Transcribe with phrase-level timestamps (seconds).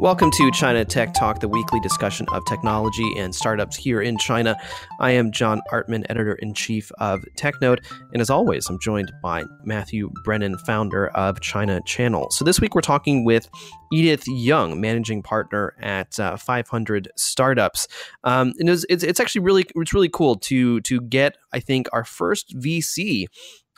[0.00, 4.56] Welcome to China Tech Talk, the weekly discussion of technology and startups here in China.
[4.98, 9.44] I am John Artman, editor in chief of TechNode, and as always, I'm joined by
[9.62, 12.30] Matthew Brennan, founder of China Channel.
[12.30, 13.50] So this week we're talking with
[13.92, 17.86] Edith Yeung, managing partner at uh, 500 Startups,
[18.24, 21.88] um, and it's, it's, it's actually really it's really cool to to get I think
[21.92, 23.26] our first VC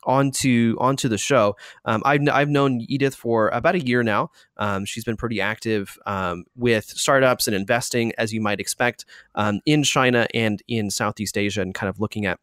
[0.05, 1.57] onto onto the show.
[1.85, 4.31] Um, I've I've known Edith for about a year now.
[4.57, 9.61] Um, she's been pretty active um, with startups and investing, as you might expect, um,
[9.67, 12.39] in China and in Southeast Asia, and kind of looking at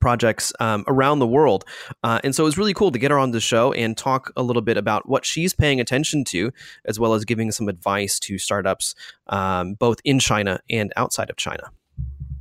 [0.00, 1.64] projects um, around the world.
[2.02, 4.32] Uh, and so it was really cool to get her on the show and talk
[4.36, 6.50] a little bit about what she's paying attention to,
[6.84, 8.94] as well as giving some advice to startups
[9.28, 11.70] um, both in China and outside of China.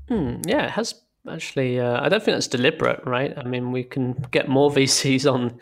[0.07, 0.95] Hmm, yeah, it has
[1.29, 1.79] actually.
[1.79, 3.33] Uh, I don't think that's deliberate, right?
[3.37, 5.59] I mean, we can get more VCs on,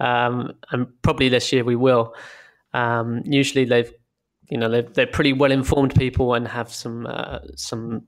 [0.00, 2.14] um, and probably this year we will.
[2.74, 3.92] Um, usually, they've,
[4.48, 8.06] you know, they're, they're pretty well informed people and have some uh, some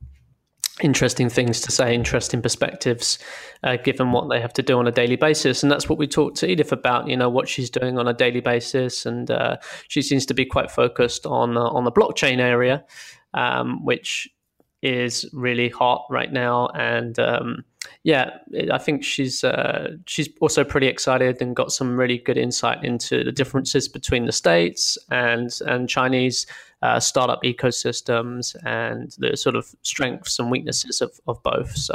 [0.80, 3.18] interesting things to say, interesting perspectives,
[3.62, 5.62] uh, given what they have to do on a daily basis.
[5.62, 7.08] And that's what we talked to Edith about.
[7.08, 9.58] You know what she's doing on a daily basis, and uh,
[9.88, 12.84] she seems to be quite focused on uh, on the blockchain area,
[13.34, 14.28] um, which
[14.84, 17.64] is really hot right now, and um,
[18.02, 18.36] yeah,
[18.70, 23.24] I think she's uh, she's also pretty excited and got some really good insight into
[23.24, 26.46] the differences between the states and and Chinese
[26.82, 31.74] uh, startup ecosystems and the sort of strengths and weaknesses of, of both.
[31.74, 31.94] So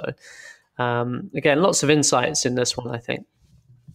[0.79, 3.25] um, again, lots of insights in this one, I think.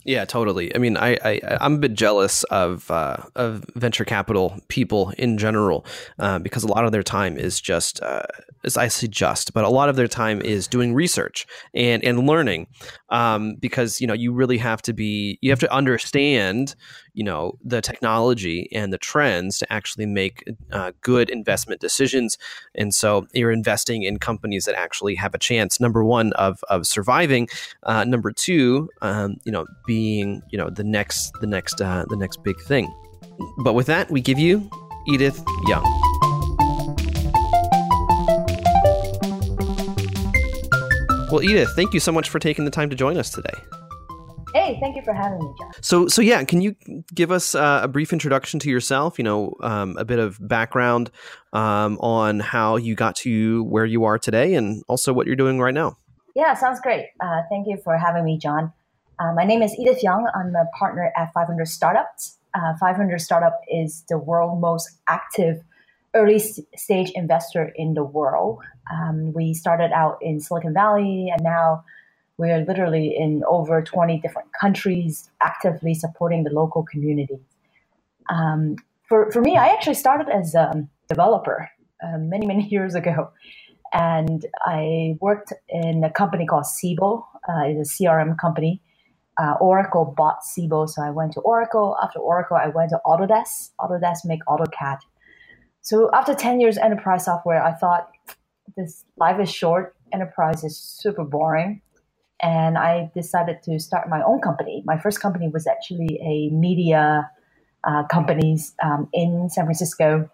[0.05, 0.75] Yeah, totally.
[0.75, 5.39] I mean, I, I I'm a bit jealous of uh, of venture capital people in
[5.39, 5.87] general
[6.19, 8.23] uh, because a lot of their time is just, uh,
[8.65, 12.67] as I just, but a lot of their time is doing research and and learning
[13.09, 16.75] um, because you know you really have to be you have to understand
[17.15, 22.37] you know the technology and the trends to actually make uh, good investment decisions
[22.75, 26.87] and so you're investing in companies that actually have a chance number one of of
[26.87, 27.49] surviving
[27.85, 32.17] uh, number two um, you know being you know the next the next uh, the
[32.17, 32.93] next big thing
[33.59, 34.69] but with that we give you
[35.07, 35.39] edith
[35.69, 35.85] Yeung
[41.31, 43.55] well edith thank you so much for taking the time to join us today
[44.53, 45.73] Hey, thank you for having me, John.
[45.81, 46.77] So, so yeah, can you
[47.13, 49.19] give us uh, a brief introduction to yourself?
[49.19, 51.11] You know, um, a bit of background
[51.53, 55.59] um, on how you got to where you are today, and also what you're doing
[55.59, 55.97] right now.
[56.37, 57.07] Yeah, sounds great.
[57.21, 58.73] Uh, thank you for having me, John.
[59.19, 60.25] Uh, my name is Edith Yeung.
[60.35, 62.39] I'm a partner at 500 Startups.
[62.55, 65.63] Uh, 500 Startup is the world's most active
[66.15, 68.61] early stage investor in the world.
[68.93, 71.85] Um, we started out in Silicon Valley, and now
[72.39, 77.39] we are literally in over 20 different countries, actively supporting the local community.
[78.29, 78.77] Um,
[79.09, 81.71] for, for me, I actually started as a developer
[82.03, 83.31] uh, many, many years ago.
[83.93, 87.29] And I worked in a company called Siebel.
[87.49, 88.83] Uh, it's a CRM company.
[89.37, 91.97] Uh, Oracle bought Siebel, so I went to Oracle.
[92.03, 93.71] After Oracle, I went to Autodesk.
[93.81, 94.99] Autodesk make AutoCAD.
[95.81, 98.11] So after 10 years enterprise software, I thought
[98.77, 99.95] this life is short.
[100.13, 101.83] Enterprise is super boring
[102.43, 104.83] and I decided to start my own company.
[104.85, 107.31] My first company was actually a media
[107.85, 110.29] uh, company um, in San Francisco,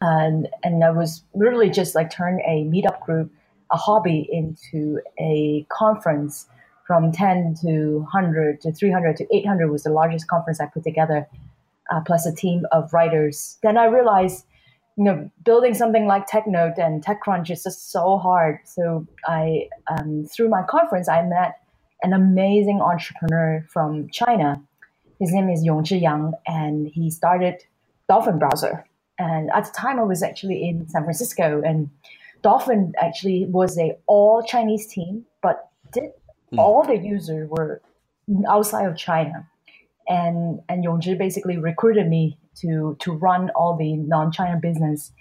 [0.00, 3.30] and and I was really just like turn a meetup group,
[3.70, 6.46] a hobby into a conference.
[6.86, 11.26] From 10 to 100 to 300 to 800 was the largest conference I put together,
[11.90, 13.58] uh, plus a team of writers.
[13.62, 14.44] Then I realized
[14.96, 18.60] you know, building something like TechNode and TechCrunch is just so hard.
[18.64, 21.60] So I, um, through my conference, I met
[22.02, 24.62] an amazing entrepreneur from China.
[25.18, 27.64] His name is Yongzhi Yang, and he started
[28.08, 28.84] Dolphin Browser.
[29.18, 31.90] And at the time, I was actually in San Francisco, and
[32.42, 36.10] Dolphin actually was a all Chinese team, but did
[36.54, 36.58] mm.
[36.58, 37.80] all the users were
[38.48, 39.46] outside of China.
[40.08, 45.12] And and Yongzhi basically recruited me to to run all the non-China business,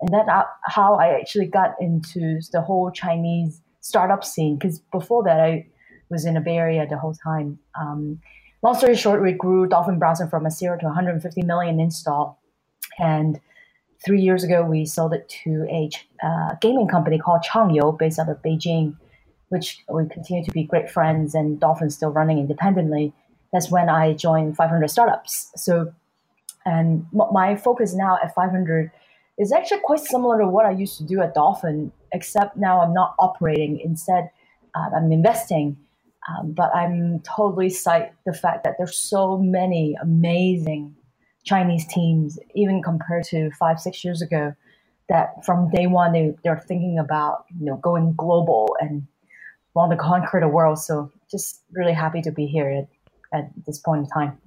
[0.00, 0.28] and that's
[0.64, 4.56] how I actually got into the whole Chinese startup scene.
[4.56, 5.66] Because before that, I
[6.10, 7.60] was in the Bay Area the whole time.
[7.80, 8.20] Um,
[8.62, 12.42] long story short, we grew Dolphin Browser from a zero to 150 million install,
[12.98, 13.38] and
[14.04, 15.88] three years ago we sold it to a
[16.26, 18.96] uh, gaming company called Changyou, based out of Beijing,
[19.54, 23.12] which we continue to be great friends, and Dolphin's still running independently.
[23.52, 25.52] That's when I joined 500 Startups.
[25.56, 25.94] So
[26.66, 28.90] and my focus now at 500
[29.38, 32.94] is actually quite similar to what I used to do at Dolphin, except now I'm
[32.94, 33.80] not operating.
[33.80, 34.30] Instead,
[34.74, 35.76] uh, I'm investing.
[36.26, 40.96] Um, but I'm totally psyched the fact that there's so many amazing
[41.44, 44.54] Chinese teams, even compared to five, six years ago,
[45.10, 49.06] that from day one they, they're thinking about you know going global and
[49.74, 50.78] want to conquer the world.
[50.78, 52.86] So just really happy to be here
[53.32, 54.38] at, at this point in time.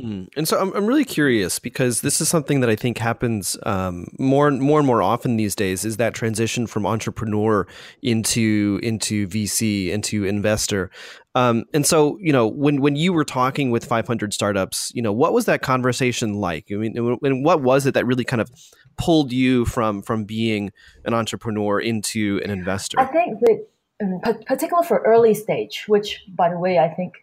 [0.00, 0.28] Mm.
[0.36, 4.08] And so I'm, I'm really curious because this is something that I think happens um,
[4.18, 7.66] more and more and more often these days is that transition from entrepreneur
[8.02, 10.90] into into VC into investor.
[11.36, 15.12] Um, and so you know when when you were talking with 500 startups, you know
[15.12, 16.68] what was that conversation like?
[16.70, 18.50] I mean, and what was it that really kind of
[18.96, 20.70] pulled you from from being
[21.04, 23.00] an entrepreneur into an investor?
[23.00, 23.66] I think that,
[24.02, 27.14] um, particularly for early stage, which by the way, I think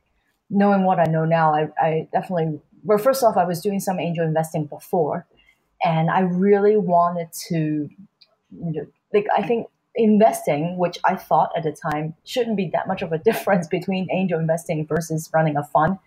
[0.51, 3.99] knowing what I know now, I, I definitely, well, first off, I was doing some
[3.99, 5.25] angel investing before,
[5.83, 7.89] and I really wanted to, you
[8.51, 13.01] know, like, I think investing, which I thought at the time shouldn't be that much
[13.01, 15.97] of a difference between angel investing versus running a fund.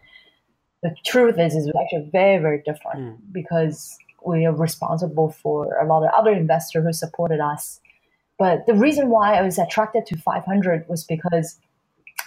[0.83, 3.17] The truth is, is actually very, very different mm.
[3.33, 7.81] because we are responsible for a lot of other investors who supported us.
[8.39, 11.59] But the reason why I was attracted to 500 was because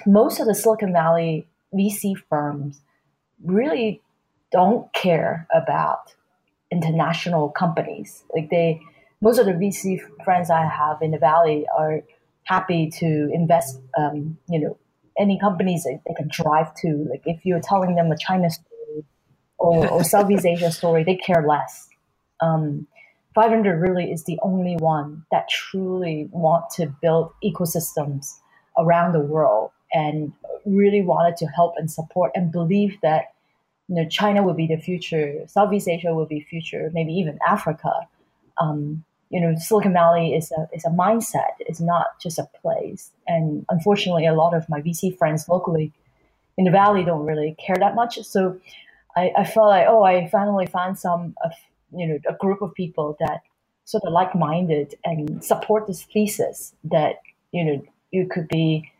[0.05, 2.81] most of the Silicon Valley VC firms
[3.43, 4.01] really
[4.51, 6.13] don't care about
[6.71, 8.23] international companies.
[8.33, 8.79] Like they,
[9.21, 12.01] most of the VC friends I have in the Valley are
[12.43, 14.77] happy to invest, um, you know,
[15.19, 17.07] any companies that they can drive to.
[17.09, 19.05] Like if you're telling them a China story
[19.57, 21.87] or, or Southeast Asia story, they care less.
[22.41, 22.87] Um,
[23.33, 28.33] 500 really is the only one that truly want to build ecosystems
[28.79, 30.33] around the world and
[30.65, 33.33] really wanted to help and support and believe that
[33.87, 37.91] you know China will be the future, Southeast Asia will be future, maybe even Africa.
[38.59, 41.55] Um, you know, Silicon Valley is a is a mindset.
[41.59, 43.11] It's not just a place.
[43.27, 45.91] And unfortunately, a lot of my VC friends locally
[46.57, 48.21] in the valley don't really care that much.
[48.23, 48.59] So
[49.15, 51.51] I, I felt like, oh, I finally found some, of,
[51.95, 53.41] you know, a group of people that
[53.87, 57.21] sort of like minded and support this thesis that
[57.53, 57.81] you know
[58.11, 58.91] you could be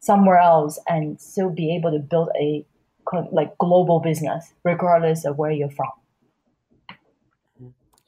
[0.00, 2.66] somewhere else and still be able to build a
[3.30, 5.92] like global business regardless of where you're from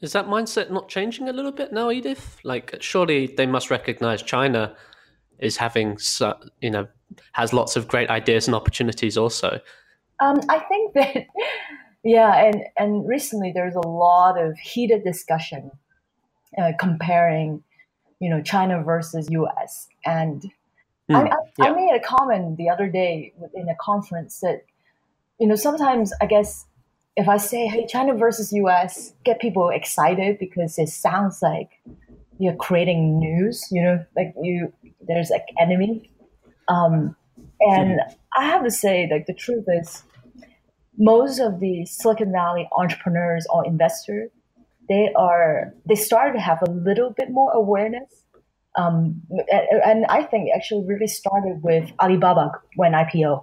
[0.00, 2.38] is that mindset not changing a little bit now edith?
[2.44, 4.74] Like surely they must recognize china
[5.38, 5.98] is having
[6.60, 6.86] you know
[7.32, 9.60] has lots of great ideas and opportunities also.
[10.18, 11.26] Um, i think that
[12.04, 15.70] yeah and and recently there's a lot of heated discussion
[16.56, 17.62] uh, comparing
[18.18, 19.28] you know china versus
[19.60, 20.50] us and
[21.10, 21.64] Mm, I, I, yeah.
[21.66, 24.64] I, made a comment the other day in a conference that,
[25.38, 26.66] you know, sometimes I guess
[27.16, 31.70] if I say, hey, China versus US, get people excited because it sounds like
[32.38, 34.72] you're creating news, you know, like you,
[35.06, 36.10] there's like enemy.
[36.68, 37.16] Um,
[37.60, 38.00] and.
[38.38, 40.02] I have to say, like, the truth is,
[40.98, 44.30] most of the Silicon Valley entrepreneurs or investors,
[44.90, 48.26] they are, they started to have a little bit more awareness
[48.76, 49.22] um,
[49.84, 53.40] and I think actually really started with Alibaba when IPO.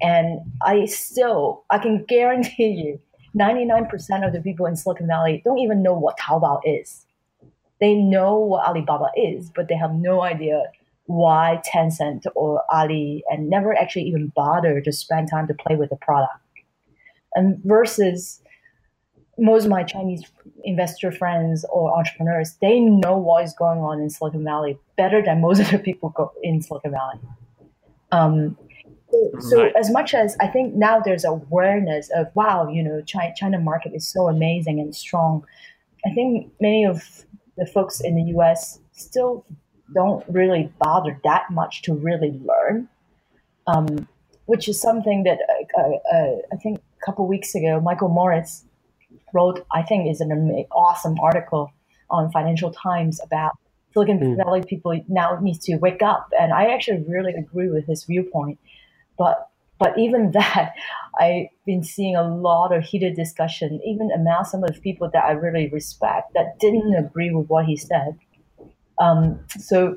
[0.00, 3.00] And I still, I can guarantee you,
[3.38, 7.04] 99% of the people in Silicon Valley don't even know what Taobao is.
[7.80, 10.62] They know what Alibaba is, but they have no idea
[11.04, 15.90] why Tencent or Ali and never actually even bother to spend time to play with
[15.90, 16.40] the product.
[17.34, 18.40] And versus
[19.38, 20.24] most of my Chinese
[20.64, 25.42] investor friends or entrepreneurs, they know what is going on in Silicon Valley better than
[25.42, 27.20] most of the people in Silicon Valley.
[28.12, 28.56] Um,
[29.40, 29.72] so, so right.
[29.76, 33.92] as much as I think now there's awareness of wow, you know, China, China market
[33.94, 35.44] is so amazing and strong.
[36.04, 37.02] I think many of
[37.56, 38.80] the folks in the U.S.
[38.92, 39.44] still
[39.94, 42.88] don't really bother that much to really learn,
[43.66, 44.08] um,
[44.46, 45.38] which is something that
[45.78, 48.64] uh, uh, I think a couple weeks ago, Michael Moritz
[49.32, 50.30] wrote, I think, is an
[50.72, 51.72] awesome article
[52.10, 53.52] on Financial Times about
[53.92, 54.36] Silicon mm.
[54.36, 58.58] Valley people now need to wake up, and I actually really agree with his viewpoint.
[59.18, 60.72] But but even that,
[61.18, 65.24] I've been seeing a lot of heated discussion, even among some of the people that
[65.24, 68.18] I really respect that didn't agree with what he said.
[69.00, 69.96] Um, so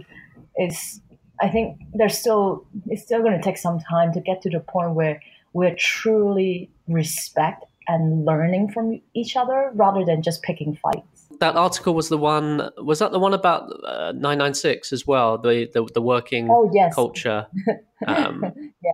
[0.55, 1.01] it's
[1.41, 4.59] I think there's still it's still going to take some time to get to the
[4.59, 5.21] point where
[5.53, 11.27] we're truly respect and learning from each other rather than just picking fights.
[11.39, 12.69] That article was the one.
[12.77, 15.37] Was that the one about uh, nine nine six as well?
[15.37, 16.93] The the, the working oh, yes.
[16.93, 17.47] culture.
[18.07, 18.45] Um,
[18.81, 18.91] yeah.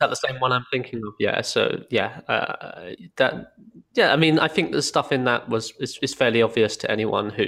[0.00, 1.14] That the same one I'm thinking of?
[1.18, 1.40] Yeah.
[1.40, 3.52] So yeah, uh, that
[3.94, 4.12] yeah.
[4.12, 7.30] I mean, I think the stuff in that was is, is, fairly obvious to anyone
[7.30, 7.46] who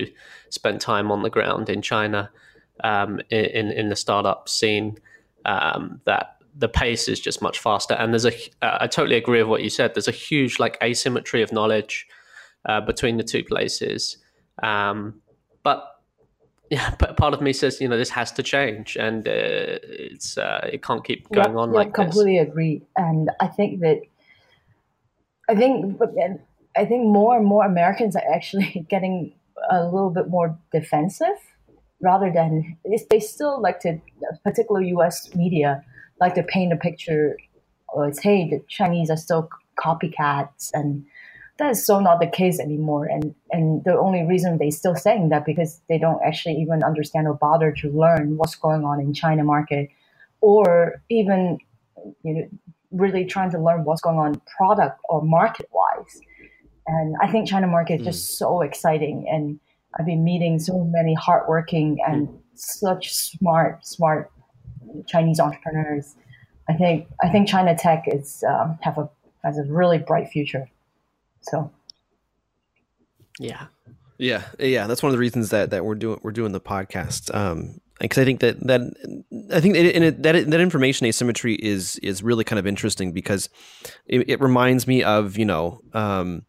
[0.49, 2.31] spent time on the ground in China,
[2.83, 4.99] um, in in the startup scene.
[5.47, 7.95] Um, that the pace is just much faster.
[7.95, 9.95] And there's a, uh, I totally agree with what you said.
[9.95, 12.07] There's a huge like asymmetry of knowledge
[12.67, 14.19] uh, between the two places.
[14.63, 15.21] Um,
[15.63, 16.00] but
[16.71, 19.33] yeah, but part of me says, you know, this has to change, and uh,
[19.83, 21.95] it's uh, it can't keep going on like this.
[21.95, 22.49] Completely this.
[22.49, 24.01] agree, and I think that
[25.49, 26.01] I think
[26.77, 29.35] I think more and more Americans are actually getting
[29.71, 31.37] a little bit more defensive
[32.03, 32.79] rather than
[33.11, 34.01] they still like to
[34.43, 35.35] particular U.S.
[35.35, 35.85] media
[36.19, 37.37] like to paint a picture.
[37.89, 41.05] Or it's hey, the Chinese are still copycats, and
[41.61, 43.07] that is so not the case anymore.
[43.07, 47.29] And and the only reason they still saying that because they don't actually even understand
[47.29, 49.91] or bother to learn what's going on in China market,
[50.41, 51.59] or even
[52.23, 52.49] you know
[52.91, 56.21] really trying to learn what's going on product or market wise.
[56.89, 58.05] And I think China market is mm.
[58.07, 59.61] just so exciting and
[59.99, 64.31] I've been meeting so many hardworking and such smart, smart
[65.07, 66.15] Chinese entrepreneurs.
[66.69, 69.11] I think I think China Tech is um, have a
[69.43, 70.69] has a really bright future.
[71.43, 71.71] So,
[73.39, 73.67] yeah,
[74.19, 74.87] yeah, yeah.
[74.87, 77.35] That's one of the reasons that that we're doing we're doing the podcast.
[77.35, 78.81] Um, because I think that that
[79.53, 83.49] I think it, it, that that information asymmetry is is really kind of interesting because
[84.07, 86.45] it, it reminds me of you know um,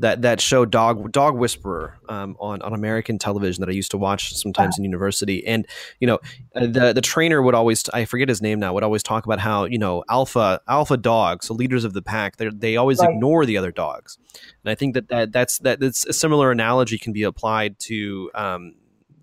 [0.00, 3.98] that that show Dog Dog Whisperer um, on on American television that I used to
[3.98, 5.66] watch sometimes in university, and
[6.00, 6.18] you know
[6.56, 9.38] uh, the the trainer would always I forget his name now would always talk about
[9.38, 13.10] how you know alpha alpha dogs, so leaders of the pack, they they always right.
[13.10, 14.18] ignore the other dogs,
[14.64, 18.30] and I think that that that's that that's a similar analogy can be applied to
[18.34, 18.74] um,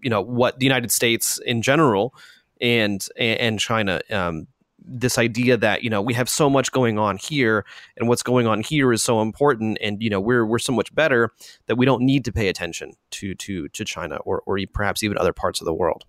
[0.02, 2.16] you know what the United States in general
[2.62, 4.00] and and China.
[4.10, 4.48] Um,
[4.84, 7.66] this idea that you know we have so much going on here
[7.98, 10.94] and what's going on here is so important and you know we're we're so much
[10.96, 11.30] better
[11.68, 15.18] that we don't need to pay attention to to to China or or perhaps even
[15.18, 16.04] other parts of the world.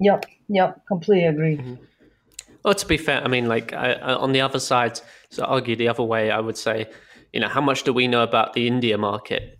[0.00, 1.56] Yep, yep, completely agree.
[1.56, 1.74] Mm-hmm.
[2.64, 5.00] Well, to be fair, I mean, like I, on the other side,
[5.30, 6.88] to argue the other way, I would say,
[7.32, 9.57] you know, how much do we know about the India market?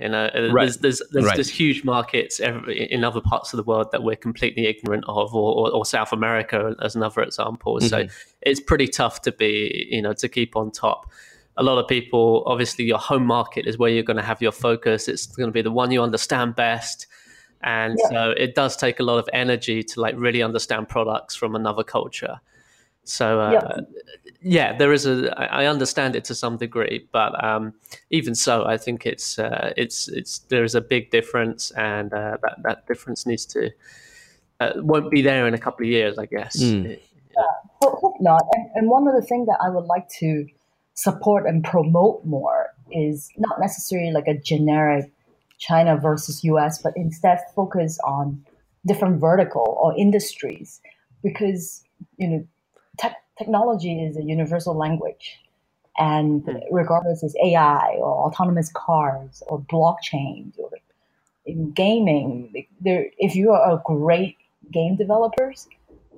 [0.00, 0.62] You know, uh, right.
[0.62, 1.36] there's there's there's right.
[1.36, 5.52] just huge markets in other parts of the world that we're completely ignorant of, or,
[5.54, 7.76] or, or South America as another example.
[7.76, 7.86] Mm-hmm.
[7.86, 8.06] So
[8.40, 11.10] it's pretty tough to be, you know, to keep on top.
[11.58, 14.52] A lot of people, obviously, your home market is where you're going to have your
[14.52, 15.06] focus.
[15.06, 17.06] It's going to be the one you understand best,
[17.60, 18.08] and yeah.
[18.08, 21.84] so it does take a lot of energy to like really understand products from another
[21.84, 22.40] culture.
[23.04, 23.80] So uh, yeah.
[24.42, 24.76] Yeah.
[24.76, 25.34] there is a.
[25.52, 27.74] I understand it to some degree, but um,
[28.10, 32.36] even so, I think it's uh, it's it's there is a big difference, and uh,
[32.42, 33.70] that that difference needs to
[34.60, 36.62] uh, won't be there in a couple of years, I guess.
[36.62, 36.98] Mm.
[37.36, 37.42] Yeah.
[37.80, 38.42] hope not.
[38.52, 40.46] And, and one other thing that I would like to
[40.94, 45.10] support and promote more is not necessarily like a generic
[45.58, 48.44] China versus US, but instead focus on
[48.86, 50.80] different vertical or industries
[51.22, 51.84] because
[52.16, 52.46] you know
[53.40, 55.40] technology is a universal language.
[55.98, 56.56] And hmm.
[56.70, 60.70] regardless it's AI or autonomous cars or blockchain or
[61.46, 64.36] in gaming, there, if you are a great
[64.70, 65.66] game developers,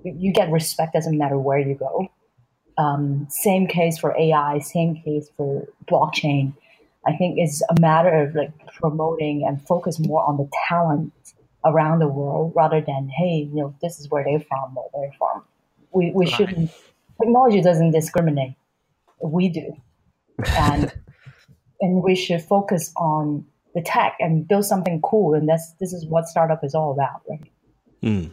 [0.04, 2.08] you get respect doesn't matter where you go.
[2.76, 6.54] Um, same case for AI, same case for blockchain.
[7.06, 11.12] I think it's a matter of like promoting and focus more on the talent
[11.64, 15.12] around the world rather than hey, you know, this is where they're from or they're
[15.18, 15.44] from.
[15.92, 16.34] We we right.
[16.34, 16.70] shouldn't
[17.22, 18.54] technology doesn't discriminate.
[19.22, 19.76] We do,
[20.46, 20.92] and
[21.80, 25.34] and we should focus on the tech and build something cool.
[25.34, 27.50] And that's this is what startup is all about, right?
[28.02, 28.32] Mm.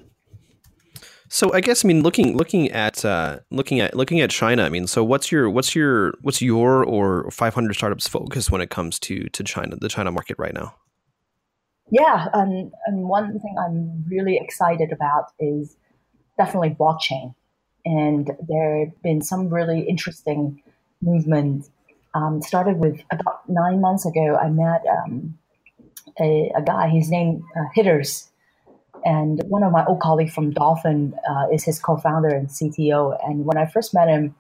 [1.31, 4.63] So I guess I mean looking looking at uh, looking at looking at China.
[4.63, 8.72] I mean, so what's your what's your what's your or 500 startups focus when it
[8.72, 10.75] comes to to China, the China market right now?
[11.91, 15.75] Yeah, and and one thing I'm really excited about is
[16.38, 17.36] definitely blockchain
[17.89, 20.62] and there have been some really interesting
[21.01, 21.72] movements.
[22.13, 24.38] Um, started with about nine months ago.
[24.38, 25.38] I met um,
[26.19, 26.89] a, a, guy.
[26.89, 28.29] His name uh, Hitters,
[29.05, 33.17] and one of my old colleagues from Dolphin uh, is his co-founder and CTO.
[33.27, 34.36] And when I first met him,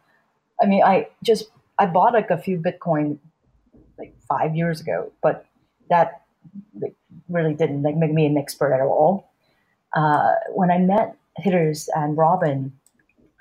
[0.61, 3.17] I mean, I just I bought like a few Bitcoin
[3.97, 5.45] like five years ago, but
[5.89, 6.21] that
[7.29, 9.31] really didn't like make me an expert at all.
[9.95, 12.73] Uh, when I met Hitters and Robin,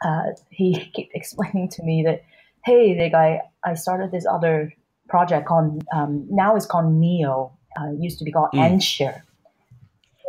[0.04, 2.22] uh, he kept explaining to me that,
[2.64, 4.72] hey, the guy, I started this other
[5.08, 8.60] project called, um, now it's called Neo, uh, used to be called mm.
[8.60, 9.22] AntShare.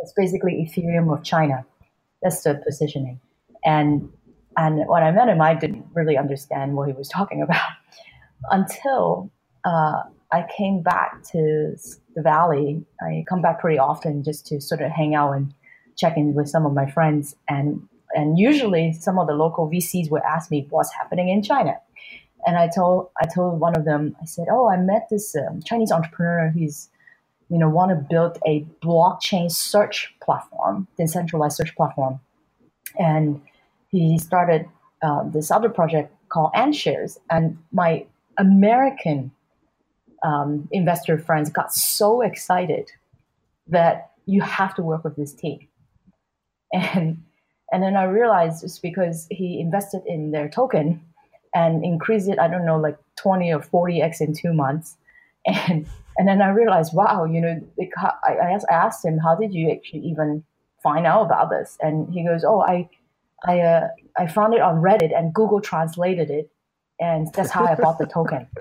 [0.02, 1.64] It's basically Ethereum of China.
[2.22, 3.20] That's the positioning.
[3.64, 4.10] And
[4.56, 7.70] and when I met him, I didn't really understand what he was talking about
[8.50, 9.30] until
[9.64, 11.76] uh, I came back to
[12.14, 12.84] the valley.
[13.00, 15.54] I come back pretty often just to sort of hang out and
[15.96, 17.36] check in with some of my friends.
[17.48, 21.76] And And usually, some of the local VCs would ask me what's happening in China.
[22.46, 25.62] And I told I told one of them, I said, "Oh, I met this um,
[25.62, 26.50] Chinese entrepreneur.
[26.50, 26.88] He's
[27.48, 32.20] you know want to build a blockchain search platform, decentralized search platform,
[32.98, 33.40] and
[33.88, 34.66] he started
[35.02, 37.18] uh, this other project called AntShares.
[37.28, 38.06] And my
[38.38, 39.32] American
[40.22, 42.90] um, investor friends got so excited
[43.66, 45.66] that you have to work with this team.
[46.72, 47.24] And
[47.72, 51.00] and then I realized it's because he invested in their token
[51.54, 54.96] and increased it, I don't know, like 20 or 40x in two months.
[55.46, 55.86] And
[56.18, 57.58] and then I realized, wow, you know,
[57.96, 60.44] I, I asked him, how did you actually even
[60.82, 61.78] find out about this?
[61.80, 62.90] And he goes, oh, I
[63.46, 66.50] I uh, I found it on Reddit and Google translated it,
[67.00, 68.46] and that's how I bought the token.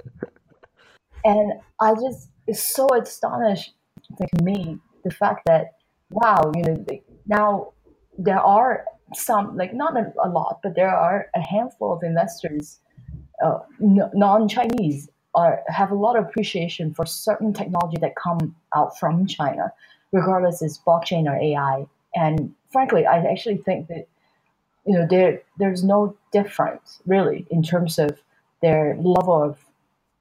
[1.26, 1.52] And
[1.82, 3.74] I just is so astonished
[4.20, 5.74] to me the fact that
[6.10, 6.86] wow, you know,
[7.28, 7.74] now
[8.18, 12.80] there are some like not a, a lot, but there are a handful of investors,
[13.44, 19.28] uh, non-Chinese, are have a lot of appreciation for certain technology that come out from
[19.28, 19.72] China,
[20.12, 21.86] regardless is blockchain or AI.
[22.16, 24.08] And frankly, I actually think that
[24.86, 28.20] you know there there's no difference really in terms of
[28.62, 29.58] their level of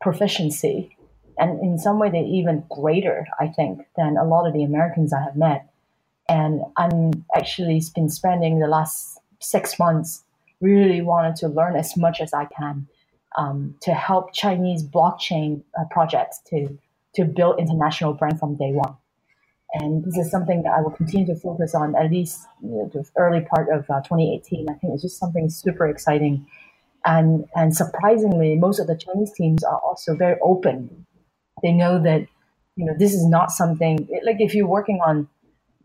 [0.00, 0.96] proficiency
[1.38, 5.12] and in some way they're even greater i think than a lot of the americans
[5.12, 5.70] i have met
[6.28, 10.24] and i'm actually been spending the last six months
[10.60, 12.86] really wanted to learn as much as i can
[13.36, 16.78] um, to help chinese blockchain uh, projects to
[17.14, 18.96] to build international brand from day one
[19.74, 22.90] and this is something that I will continue to focus on at least you know,
[22.92, 24.66] the early part of uh, 2018.
[24.68, 26.46] I think it's just something super exciting.
[27.04, 31.06] And, and surprisingly, most of the Chinese teams are also very open.
[31.62, 32.26] They know that,
[32.76, 35.28] you know, this is not something like if you're working on,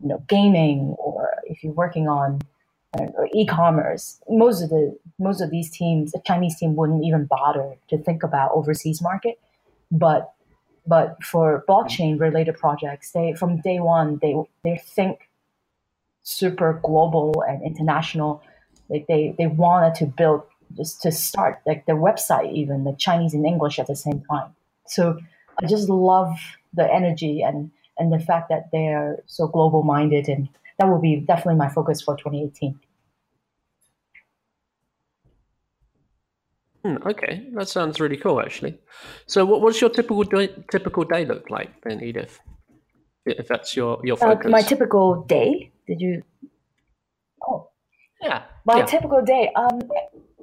[0.00, 2.40] you know, gaming or if you're working on
[2.98, 7.74] uh, e-commerce, most of the most of these teams, the Chinese team wouldn't even bother
[7.88, 9.38] to think about overseas market.
[9.90, 10.32] But
[10.86, 15.28] but for blockchain related projects, they from day one they they think
[16.22, 18.42] super global and international.
[18.88, 20.42] Like they they wanted to build
[20.76, 24.54] just to start like their website even the Chinese and English at the same time.
[24.86, 25.18] So
[25.62, 26.36] I just love
[26.72, 31.16] the energy and and the fact that they're so global minded and that will be
[31.16, 32.78] definitely my focus for 2018.
[36.84, 38.78] Hmm, okay, that sounds really cool, actually.
[39.26, 42.40] So, what, what's your typical day, typical day look like then, Edith?
[43.24, 44.46] If that's your your focus.
[44.46, 45.72] Uh, my typical day?
[45.86, 46.22] Did you?
[47.48, 47.70] Oh,
[48.20, 48.42] yeah.
[48.66, 48.84] My yeah.
[48.84, 49.50] typical day.
[49.56, 49.80] Um,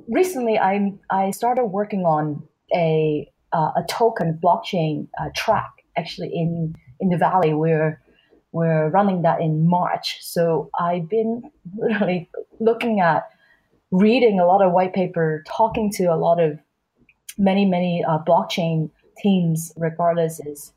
[0.08, 6.74] recently I I started working on a uh, a token blockchain uh, track actually in
[7.02, 8.02] in the valley where
[8.52, 10.20] we're running that in March.
[10.22, 11.44] So I've been
[11.78, 13.30] literally looking at
[13.92, 16.60] reading a lot of white paper, talking to a lot of
[17.38, 20.74] many, many uh, blockchain teams, regardless is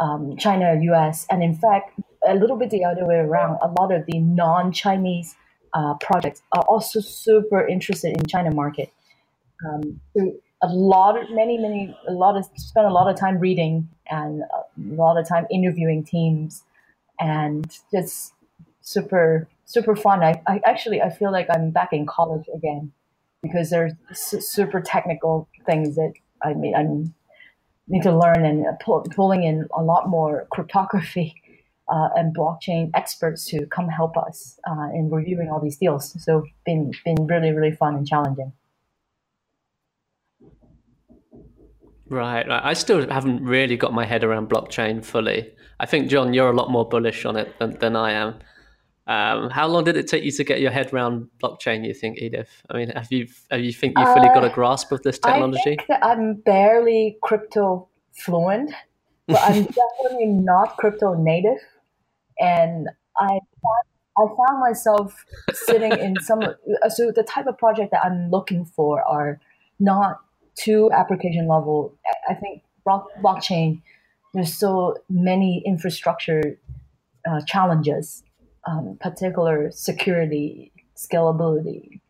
[0.00, 3.58] um, China, US, and in fact, a little bit the other way around.
[3.62, 5.34] A lot of the non-Chinese
[5.74, 8.90] uh, projects are also super interested in China market.
[9.66, 13.38] Um, so a lot of many, many, a lot of spend a lot of time
[13.38, 16.64] reading and a lot of time interviewing teams,
[17.20, 18.32] and just
[18.80, 20.22] super super fun.
[20.22, 22.92] I, I actually I feel like I'm back in college again
[23.42, 26.82] because there's super technical things that I mean I
[27.88, 31.34] need to learn and pull, pulling in a lot more cryptography
[31.88, 36.16] uh, and blockchain experts to come help us uh, in reviewing all these deals.
[36.24, 38.52] So been been really really fun and challenging.
[42.08, 42.46] Right.
[42.48, 45.52] I still haven't really got my head around blockchain fully.
[45.80, 48.34] I think John, you're a lot more bullish on it than, than I am.
[49.08, 51.86] Um, how long did it take you to get your head around blockchain?
[51.86, 52.50] You think, Edith?
[52.70, 55.02] I mean, have you have you think you fully uh, got a uh, grasp of
[55.02, 55.76] this technology?
[56.02, 58.72] I am barely crypto fluent,
[59.28, 59.64] but I'm
[60.00, 61.58] definitely not crypto native,
[62.40, 62.88] and
[63.20, 63.38] I
[64.18, 66.40] I found myself sitting in some.
[66.88, 69.40] So the type of project that I'm looking for are
[69.78, 70.18] not
[70.58, 71.94] too application level.
[72.28, 73.82] I think blockchain.
[74.34, 76.58] There's so many infrastructure
[77.28, 78.22] uh, challenges
[78.66, 82.00] um, particular security, scalability,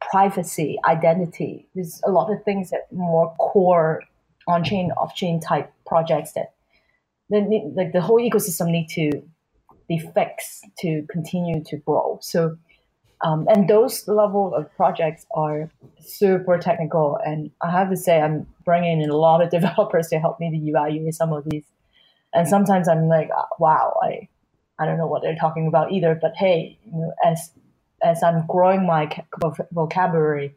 [0.00, 1.68] privacy, identity.
[1.74, 4.02] There's a lot of things that more core
[4.48, 6.52] on-chain, off-chain type projects that
[7.28, 9.10] then like the whole ecosystem need to
[9.88, 12.18] be fixed to continue to grow.
[12.22, 12.56] So,
[13.22, 17.18] um, and those level of projects are super technical.
[17.24, 20.50] And I have to say, I'm bringing in a lot of developers to help me
[20.50, 21.64] to evaluate some of these.
[22.34, 24.28] And sometimes I'm like, wow, I
[24.78, 26.18] I don't know what they're talking about either.
[26.20, 27.50] But hey, you know, as
[28.02, 29.08] as I'm growing my
[29.72, 30.54] vocabulary,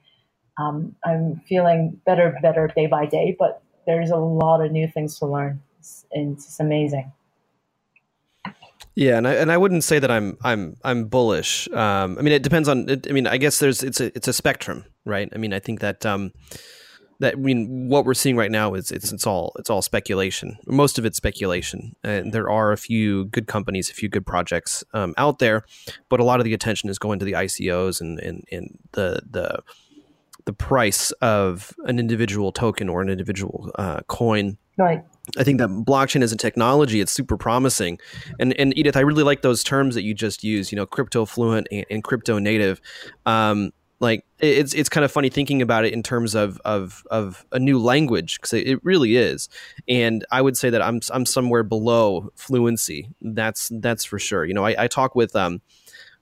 [0.57, 3.35] um, I'm feeling better, better day by day.
[3.39, 5.61] But there's a lot of new things to learn,
[6.11, 7.11] and it's amazing.
[8.99, 11.69] Yeah, and I and I wouldn't say that I'm I'm I'm bullish.
[11.69, 12.89] Um, I mean, it depends on.
[12.89, 15.29] It, I mean, I guess there's it's a it's a spectrum, right?
[15.33, 16.33] I mean, I think that um,
[17.21, 20.57] that I mean what we're seeing right now is it's it's all it's all speculation.
[20.67, 24.83] Most of it's speculation, and there are a few good companies, a few good projects
[24.93, 25.63] um, out there,
[26.09, 29.21] but a lot of the attention is going to the ICOs and and, and the
[29.31, 29.59] the
[30.43, 34.57] the price of an individual token or an individual uh, coin.
[34.77, 35.05] Right.
[35.37, 37.99] I think that blockchain as a technology, it's super promising.
[38.39, 40.71] And and Edith, I really like those terms that you just used.
[40.71, 42.81] You know, crypto fluent and, and crypto native.
[43.25, 47.45] Um, like it's it's kind of funny thinking about it in terms of of of
[47.51, 49.49] a new language because it, really is.
[49.87, 53.09] And I would say that I'm I'm somewhere below fluency.
[53.21, 54.45] That's that's for sure.
[54.45, 55.61] You know, I, I talk with um,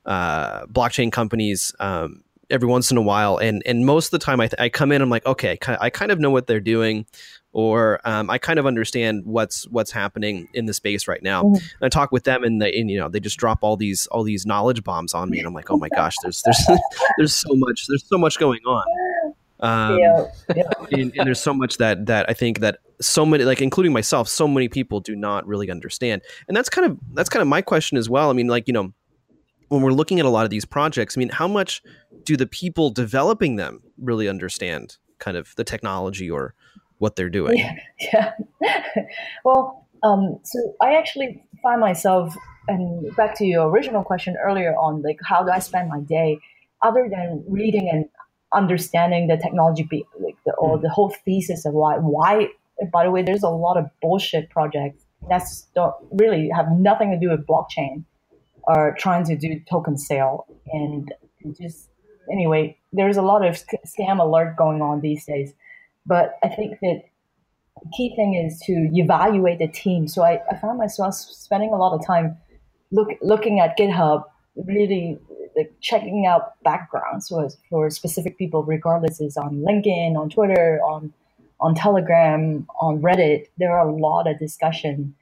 [0.06, 1.74] uh, blockchain companies.
[1.80, 4.70] Um, every once in a while and and most of the time I, th- I
[4.70, 7.06] come in i'm like okay i kind of know what they're doing
[7.54, 11.44] or um, I kind of understand what's what's happening in the space right now.
[11.44, 11.84] Mm-hmm.
[11.84, 14.24] I talk with them, and, they, and you know they just drop all these all
[14.24, 16.68] these knowledge bombs on me, and I'm like, oh my gosh, there's there's
[17.18, 18.84] there's so much there's so much going on.
[19.60, 20.64] Um, yeah, yeah.
[20.92, 24.28] and, and, there's so much that that I think that so many, like including myself,
[24.28, 27.62] so many people do not really understand, and that's kind of that's kind of my
[27.62, 28.30] question as well.
[28.30, 28.94] I mean, like you know,
[29.70, 31.82] when we're looking at a lot of these projects, I mean, how much
[32.24, 36.54] do the people developing them really understand kind of the technology or
[37.00, 37.58] what they're doing.
[37.58, 38.34] Yeah.
[38.62, 39.04] yeah.
[39.46, 42.36] well, um, so I actually find myself,
[42.68, 46.40] and back to your original question earlier on, like how do I spend my day,
[46.84, 48.06] other than reading and
[48.54, 49.88] understanding the technology,
[50.20, 50.84] like the, or hmm.
[50.84, 52.48] the whole thesis of why why.
[52.94, 57.20] By the way, there's a lot of bullshit projects that's don't really have nothing to
[57.20, 58.04] do with blockchain
[58.64, 61.12] or trying to do token sale and
[61.60, 61.90] just
[62.32, 62.78] anyway.
[62.94, 65.54] There's a lot of scam alert going on these days
[66.08, 67.04] but I think that
[67.84, 70.08] the key thing is to evaluate the team.
[70.08, 72.38] So I, I found myself spending a lot of time
[72.92, 74.24] look, looking at GitHub,
[74.56, 75.20] really
[75.56, 81.14] like checking out backgrounds for, for specific people, regardless is on LinkedIn, on Twitter, on
[81.60, 83.48] on Telegram, on Reddit.
[83.58, 85.16] There are a lot of discussion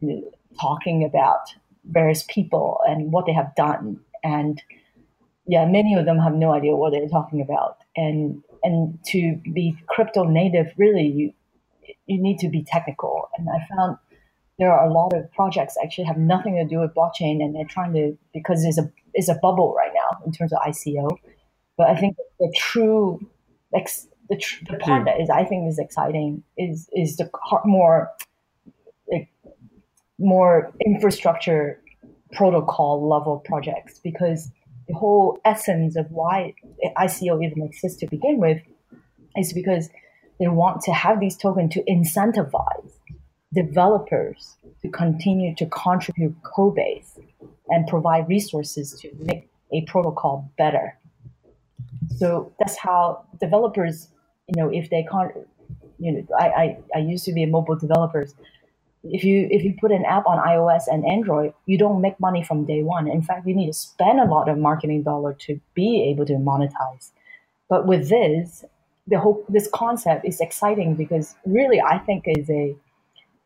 [0.00, 3.98] you know, talking about various people and what they have done.
[4.22, 4.62] And
[5.46, 7.78] yeah, many of them have no idea what they're talking about.
[7.96, 11.32] And and to be crypto native, really, you
[12.06, 13.28] you need to be technical.
[13.36, 13.96] And I found
[14.58, 17.64] there are a lot of projects actually have nothing to do with blockchain, and they're
[17.64, 21.16] trying to because there's a is a bubble right now in terms of ICO.
[21.76, 23.26] But I think the true
[23.74, 25.04] ex, the, tr- the part hmm.
[25.06, 27.30] that is I think is exciting is is the
[27.64, 28.10] more
[29.10, 29.28] like,
[30.18, 31.80] more infrastructure
[32.32, 34.50] protocol level projects because
[34.90, 36.54] the whole essence of why
[36.98, 38.60] ICO even exists to begin with
[39.36, 39.88] is because
[40.38, 42.92] they want to have these tokens to incentivize
[43.52, 47.18] developers to continue to contribute code base
[47.68, 50.98] and provide resources to make a protocol better.
[52.16, 54.08] So that's how developers,
[54.48, 55.32] you know, if they can't,
[55.98, 58.34] you know, I, I, I used to be a mobile developers
[59.04, 62.44] if you if you put an app on iOS and Android, you don't make money
[62.44, 63.08] from day one.
[63.08, 66.34] In fact, you need to spend a lot of marketing dollar to be able to
[66.34, 67.10] monetize.
[67.68, 68.64] But with this,
[69.06, 72.76] the whole this concept is exciting because really I think is a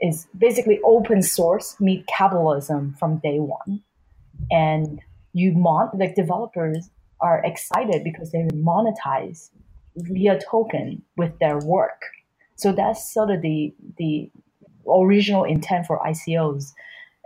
[0.01, 3.83] is basically open source meet capitalism from day one.
[4.51, 5.01] And
[5.33, 6.91] you mon like developers
[7.21, 9.51] are excited because they monetize
[9.97, 12.03] via token with their work.
[12.57, 14.31] So that's sort of the the
[14.89, 16.73] original intent for ICOs.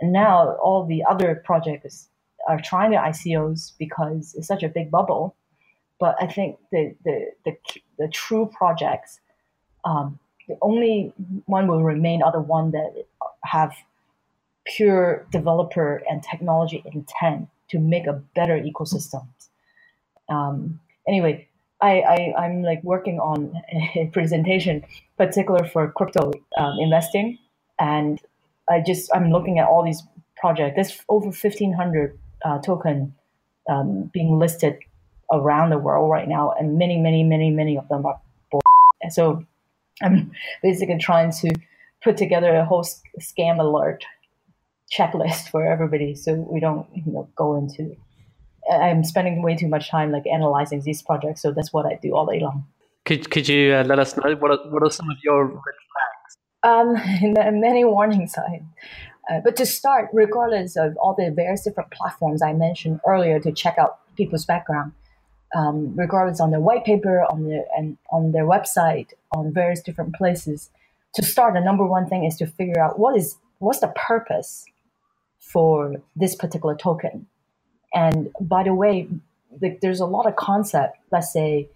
[0.01, 2.07] And now all the other projects
[2.47, 5.35] are trying the ICOs because it's such a big bubble.
[5.99, 7.57] But I think the the the,
[7.97, 9.19] the true projects,
[9.83, 11.13] um, the only
[11.45, 13.05] one will remain are the one that
[13.43, 13.73] have
[14.65, 19.27] pure developer and technology intent to make a better ecosystem.
[20.29, 21.47] Um, anyway,
[21.81, 23.53] I, I am like working on
[23.95, 24.83] a presentation
[25.17, 27.39] particular for crypto um, investing
[27.79, 28.21] and
[28.69, 30.03] I just I'm looking at all these
[30.37, 30.75] projects.
[30.75, 33.13] There's over 1,500 uh, token
[33.69, 34.77] um, being listed
[35.31, 38.19] around the world right now, and many, many, many, many of them are.
[39.09, 39.43] So
[40.01, 41.49] I'm basically trying to
[42.03, 42.85] put together a whole
[43.19, 44.03] scam alert
[44.91, 47.95] checklist for everybody, so we don't you know go into.
[48.71, 52.15] I'm spending way too much time like analyzing these projects, so that's what I do
[52.15, 52.67] all day long.
[53.05, 55.61] Could could you uh, let us know what are, what are some of your?
[56.63, 58.63] Um, many warning signs.
[59.29, 63.51] Uh, but to start, regardless of all the various different platforms I mentioned earlier to
[63.51, 64.91] check out people's background,
[65.55, 70.15] um, regardless on their white paper, on their and on their website, on various different
[70.15, 70.69] places.
[71.15, 74.65] To start, the number one thing is to figure out what is what's the purpose
[75.39, 77.27] for this particular token.
[77.93, 79.07] And by the way,
[79.61, 80.97] like, there's a lot of concept.
[81.11, 81.69] Let's say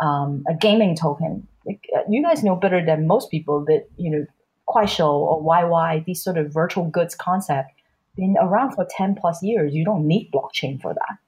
[0.00, 1.46] um, a gaming token.
[1.66, 4.26] Like, uh, you guys know better than most people that you know
[4.68, 7.70] Kuaishou or YY, these sort of virtual goods concept,
[8.16, 9.74] been around for 10 plus years.
[9.74, 11.18] You don't need blockchain for that,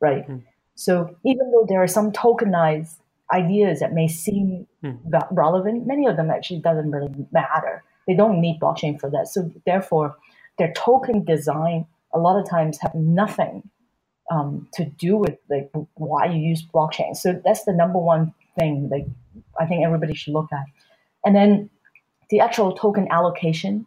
[0.00, 0.28] right?
[0.28, 0.42] Mm.
[0.74, 2.96] So even though there are some tokenized
[3.32, 4.98] ideas that may seem mm.
[5.30, 7.82] relevant, many of them actually doesn't really matter.
[8.06, 9.28] They don't need blockchain for that.
[9.28, 10.16] So therefore,
[10.58, 13.68] their token design a lot of times have nothing
[14.30, 17.16] um, to do with like why you use blockchain.
[17.16, 19.06] So that's the number one thing like
[19.60, 20.64] I think everybody should look at.
[21.24, 21.70] And then
[22.30, 23.86] the actual token allocation,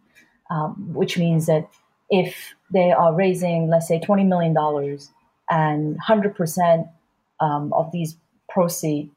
[0.49, 1.69] um, which means that
[2.09, 4.55] if they are raising, let's say, $20 million
[5.49, 6.89] and 100%
[7.39, 8.17] um, of these
[8.49, 9.11] proceeds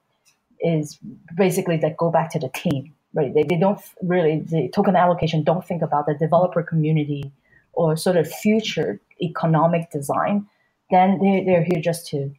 [0.61, 0.99] is
[1.37, 3.35] basically that go back to the team, right?
[3.35, 7.33] They, they don't really, the token allocation don't think about the developer community
[7.73, 10.47] or sort of future economic design.
[10.91, 12.33] Then they, they're here just to, you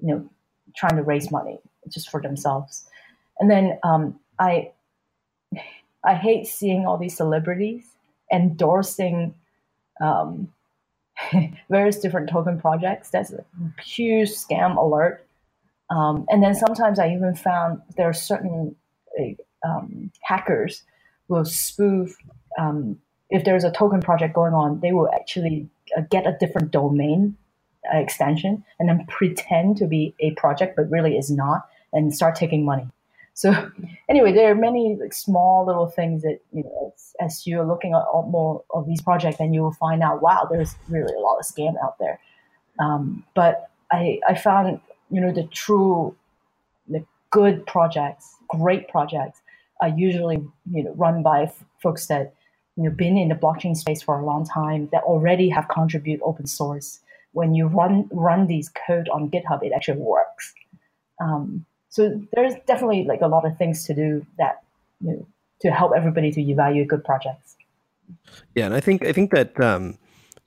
[0.00, 0.30] know,
[0.76, 2.86] trying to raise money just for themselves.
[3.40, 4.72] And then um, I,
[6.04, 7.84] I hate seeing all these celebrities
[8.32, 9.34] endorsing
[10.00, 10.52] um,
[11.70, 13.10] various different token projects.
[13.10, 13.44] That's a
[13.82, 15.26] huge scam alert.
[15.90, 18.76] Um, and then sometimes I even found there are certain
[19.64, 20.82] um, hackers
[21.28, 22.16] will spoof.
[22.58, 22.98] Um,
[23.28, 27.36] if there's a token project going on, they will actually uh, get a different domain
[27.92, 32.34] uh, extension and then pretend to be a project, but really is not, and start
[32.34, 32.88] taking money.
[33.40, 33.70] So
[34.10, 38.02] anyway, there are many like, small little things that you know as you're looking at
[38.28, 41.46] more of these projects, and you will find out, wow, there's really a lot of
[41.46, 42.20] scam out there.
[42.78, 46.14] Um, but I I found you know the true
[46.86, 49.40] the good projects, great projects,
[49.80, 50.36] are usually
[50.70, 51.50] you know run by
[51.82, 52.34] folks that
[52.76, 56.20] you know been in the blockchain space for a long time that already have contributed
[56.22, 57.00] open source.
[57.32, 60.52] When you run run these code on GitHub, it actually works.
[61.22, 64.62] Um, so there's definitely like a lot of things to do that
[65.00, 65.26] you know,
[65.60, 67.56] to help everybody to evaluate good projects.
[68.54, 69.98] Yeah, and I think I think that um,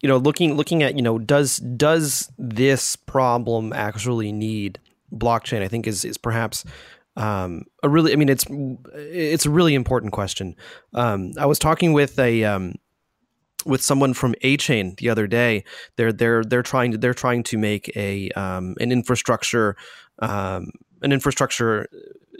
[0.01, 4.79] you know looking looking at you know does does this problem actually need
[5.13, 5.61] blockchain?
[5.61, 6.65] I think is is perhaps
[7.15, 8.45] um, a really I mean it's
[8.95, 10.55] it's a really important question.
[10.93, 12.75] Um, I was talking with a um,
[13.65, 15.63] with someone from Achain the other day.
[15.95, 19.75] They're they're they're trying to they're trying to make a um, an infrastructure
[20.19, 20.71] um,
[21.03, 21.87] an infrastructure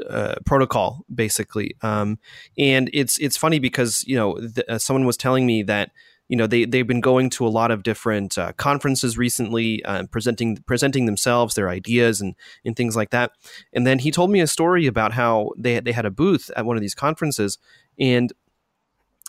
[0.10, 2.17] uh, protocol basically um,
[2.58, 5.91] and it's it's funny because you know th- uh, someone was telling me that
[6.30, 10.04] you know they they've been going to a lot of different uh, conferences recently uh,
[10.12, 13.32] presenting presenting themselves their ideas and and things like that
[13.73, 16.65] and then he told me a story about how they they had a booth at
[16.65, 17.60] one of these conferences
[17.99, 18.34] and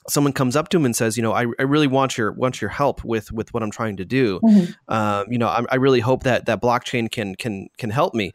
[0.09, 2.61] someone comes up to him and says, you know, I, I really want your want
[2.61, 4.41] your help with with what I'm trying to do.
[4.41, 4.93] Mm-hmm.
[4.93, 8.33] Um, you know, I, I, really hope that that blockchain can can can help me.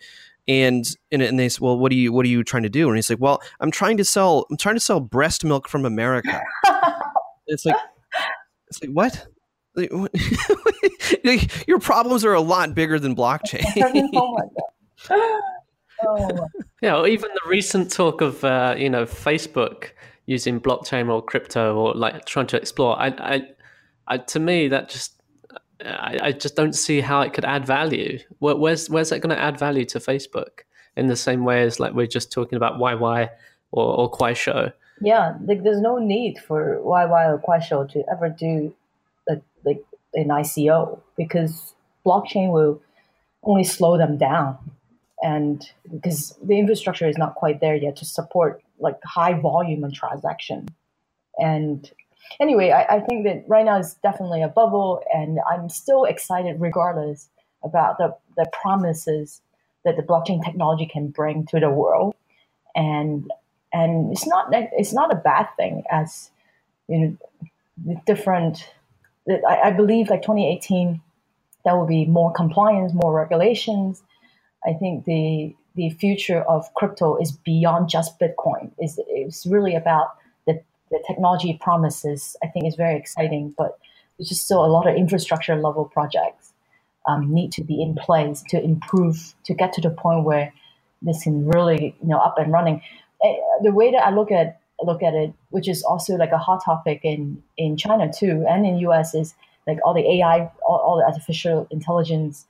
[0.49, 2.87] And, and and they say, well, what are you what are you trying to do?
[2.87, 5.85] And he's like, well, I'm trying to sell I'm trying to sell breast milk from
[5.85, 6.41] America.
[7.47, 7.75] it's like
[8.67, 9.27] it's like what?
[11.67, 13.63] your problems are a lot bigger than blockchain.
[16.05, 16.47] oh.
[16.81, 19.91] Yeah, even the recent talk of uh, you know Facebook
[20.25, 22.99] using blockchain or crypto or like trying to explore.
[22.99, 23.41] I, I,
[24.07, 25.18] I to me that just
[25.85, 28.19] I, I, just don't see how it could add value.
[28.39, 30.61] Where, where's where's that going to add value to Facebook
[30.95, 33.29] in the same way as like we're just talking about YY
[33.71, 34.73] or, or Kuaishou?
[35.01, 38.73] Yeah, like there's no need for YY or Kuaishou to ever do
[39.29, 41.73] a, like an ICO because
[42.05, 42.81] blockchain will
[43.43, 44.57] only slow them down,
[45.21, 49.93] and because the infrastructure is not quite there yet to support like high volume and
[49.93, 50.67] transaction.
[51.37, 51.89] And
[52.39, 56.61] anyway, I, I think that right now is definitely a bubble, and I'm still excited
[56.61, 57.29] regardless
[57.63, 59.41] about the, the promises
[59.85, 62.15] that the blockchain technology can bring to the world.
[62.75, 63.31] And
[63.73, 66.31] and it's not it's not a bad thing as
[66.87, 67.17] you
[67.85, 68.73] know different.
[69.47, 71.01] I, I believe like 2018
[71.65, 74.03] there will be more compliance, more regulations.
[74.65, 78.71] I think the the future of crypto is beyond just Bitcoin.
[78.79, 80.09] It's, it's really about
[80.91, 82.35] the, technology promises.
[82.43, 83.79] I think is very exciting, but
[84.17, 86.53] there's just still a lot of infrastructure level projects
[87.07, 90.53] um, need to be in place to improve to get to the point where
[91.01, 92.81] this can really you know up and running.
[93.23, 96.37] Eh, the way that I look at look at it, which is also like a
[96.37, 99.33] hot topic in in China too, and in US, is
[99.67, 102.45] like all the AI, all, all the artificial intelligence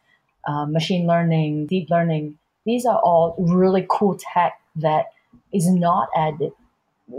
[0.47, 2.37] uh, machine learning, deep learning.
[2.65, 5.07] These are all really cool tech that
[5.53, 6.33] is not at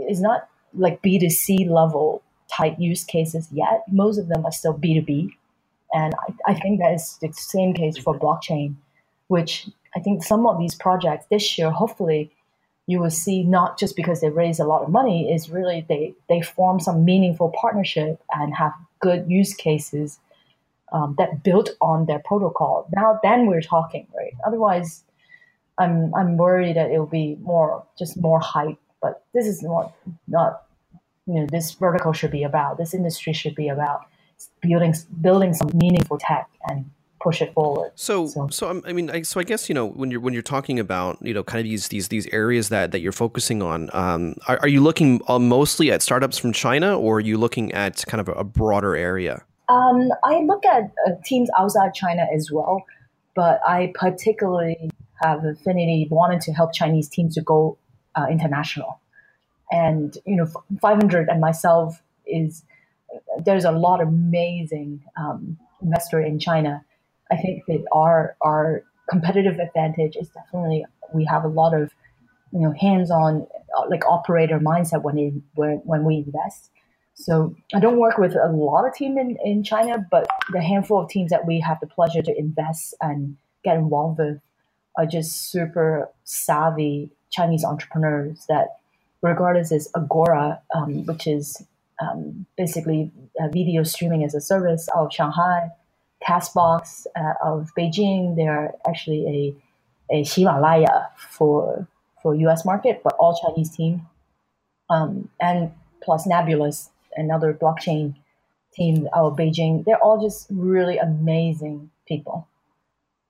[0.09, 3.83] is not like B two C level type use cases yet.
[3.91, 5.37] Most of them are still B two B,
[5.93, 6.13] and
[6.47, 8.75] I, I think that is the same case for blockchain,
[9.27, 12.31] which I think some of these projects this year, hopefully,
[12.87, 16.13] you will see not just because they raise a lot of money, is really they
[16.29, 20.19] they form some meaningful partnership and have good use cases
[20.93, 22.87] um, that built on their protocol.
[22.95, 24.33] Now, then we're talking, right?
[24.45, 25.03] Otherwise,
[25.77, 28.77] I'm I'm worried that it will be more just more hype.
[29.01, 29.93] But this is not
[30.27, 30.63] not
[31.25, 32.77] you know this vertical should be about.
[32.77, 34.01] This industry should be about
[34.61, 36.89] building building some meaningful tech and
[37.21, 37.91] push it forward.
[37.95, 40.41] So, so, so I mean, I, so I guess you know when you're when you're
[40.41, 43.89] talking about you know kind of these these these areas that that you're focusing on,
[43.93, 47.71] um, are, are, you looking uh, mostly at startups from China, or are you looking
[47.73, 49.43] at kind of a, a broader area?
[49.69, 52.83] Um, I look at uh, teams outside China as well,
[53.35, 57.77] but I particularly have affinity wanted to help Chinese teams to go
[58.15, 58.99] uh, international,
[59.71, 60.47] and you know,
[60.81, 62.63] 500 and myself is
[63.43, 66.83] there's a lot of amazing um, investor in China
[67.31, 71.91] I think that our our competitive advantage is definitely we have a lot of
[72.51, 73.47] you know hands-on
[73.77, 76.69] uh, like operator mindset when it, when when we invest.
[77.13, 81.03] So I don't work with a lot of team in, in China, but the handful
[81.03, 84.39] of teams that we have the pleasure to invest and get involved with
[84.97, 88.77] are just super savvy Chinese entrepreneurs that
[89.21, 91.63] regardless as Agora, um, which is
[92.01, 93.11] um, basically
[93.51, 95.69] video streaming as a service out of Shanghai,
[96.27, 98.35] Castbox uh, of Beijing.
[98.35, 99.55] They are actually a
[100.13, 101.87] a Himalaya for
[102.21, 102.65] for U.S.
[102.65, 104.07] market, but all Chinese team,
[104.89, 105.71] um, and
[106.03, 108.15] plus Nebulas, another blockchain
[108.73, 109.85] team out of Beijing.
[109.85, 112.47] They're all just really amazing people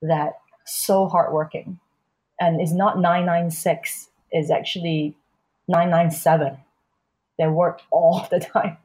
[0.02, 0.34] that
[0.66, 1.80] so hardworking,
[2.42, 4.10] and it's not nine nine six.
[4.32, 5.16] it's actually
[5.68, 6.58] nine nine seven.
[7.38, 8.78] They work all the time,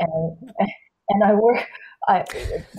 [0.00, 0.52] and
[1.08, 1.68] and I work
[2.08, 2.24] I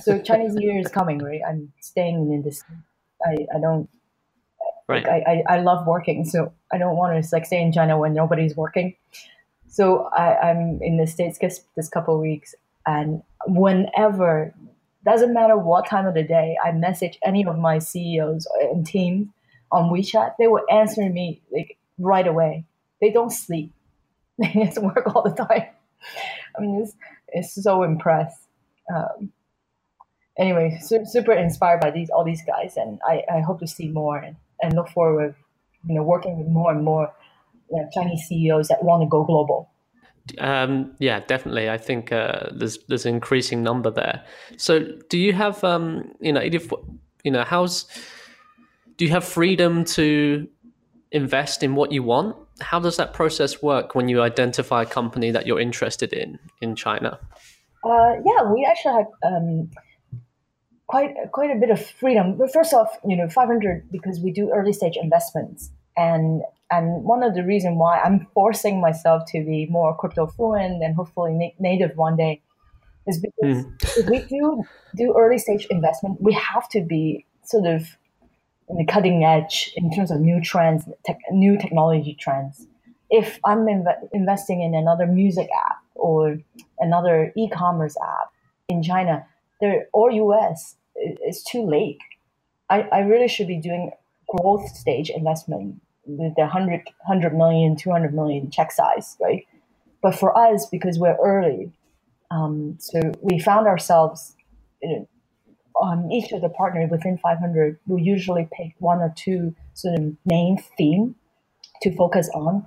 [0.02, 1.42] so Chinese New Year is coming, right?
[1.48, 2.64] I'm staying in this.
[3.26, 3.88] I, I don't.
[4.88, 5.06] Right.
[5.06, 7.98] Like, I, I, I love working, so I don't want to like stay in China
[7.98, 8.96] when nobody's working.
[9.70, 12.54] So I, I'm in the states this, this couple of weeks,
[12.86, 14.54] and whenever
[15.06, 19.28] doesn't matter what time of the day, I message any of my CEOs and teams
[19.72, 22.66] on WeChat, they will answer me like right away.
[23.00, 23.74] They don't sleep.
[24.38, 25.68] They just work all the time.
[26.58, 26.88] I mean,
[27.28, 28.42] it's, so impressed
[28.94, 29.32] um,
[30.38, 33.88] anyway, su- super inspired by these all these guys, and I, I hope to see
[33.90, 35.36] more and, and look forward,
[35.88, 37.14] you know, working with more and more
[37.70, 39.70] you know, Chinese CEOs that want to go global.
[40.38, 41.70] Um, yeah, definitely.
[41.70, 44.24] I think uh, there's there's an increasing number there.
[44.58, 44.80] So,
[45.10, 47.86] do you have um, you know, you know, how's
[49.02, 50.48] do you have freedom to
[51.12, 52.36] invest in what you want?
[52.60, 56.76] How does that process work when you identify a company that you're interested in in
[56.76, 57.18] China?
[57.84, 59.72] Uh, yeah, we actually had um,
[60.86, 62.38] quite quite a bit of freedom.
[62.38, 67.24] But first off, you know, 500 because we do early stage investments, and and one
[67.24, 71.58] of the reason why I'm forcing myself to be more crypto fluent and hopefully na-
[71.58, 72.44] native one day
[73.08, 73.98] is because mm.
[73.98, 74.64] if we do
[74.96, 77.98] do early stage investment, we have to be sort of
[78.70, 82.68] in the cutting edge in terms of new trends, tech, new technology trends.
[83.10, 86.38] If I'm inv- investing in another music app or
[86.80, 88.32] another e-commerce app
[88.70, 89.26] in China,
[89.60, 92.00] there or US, it's too late.
[92.70, 93.92] I, I really should be doing
[94.30, 99.46] growth stage investment with the 100, 100 million, 200 million check size, right?
[100.02, 101.72] But for us, because we're early,
[102.32, 104.36] um, so we found ourselves
[104.82, 105.08] you know,
[105.82, 110.16] on each of the partners within 500, will usually pick one or two sort of
[110.26, 111.16] main theme
[111.82, 112.66] to focus on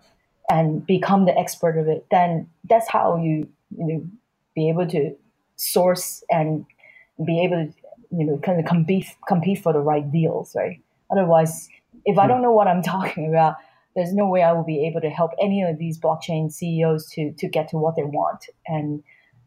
[0.50, 4.06] and become the expert of it, then that's how you you know
[4.54, 5.14] be able to
[5.56, 6.66] source and
[7.24, 7.72] be able to
[8.10, 10.80] you know kind of compete compete for the right deals, right?
[11.10, 11.68] Otherwise,
[12.04, 13.56] if I don't know what I'm talking about,
[13.94, 17.32] there's no way I will be able to help any of these blockchain CEOs to
[17.32, 18.46] to get to what they want.
[18.66, 19.02] And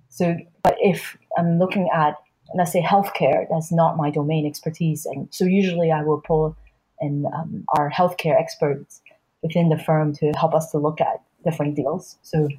[0.10, 2.16] so, but if I'm looking at
[2.56, 6.56] let's say healthcare, that's not my domain expertise, and so usually I will pull
[7.00, 9.02] in um, our healthcare experts
[9.43, 12.18] within the firm to help us to look at different deals.
[12.24, 12.50] So,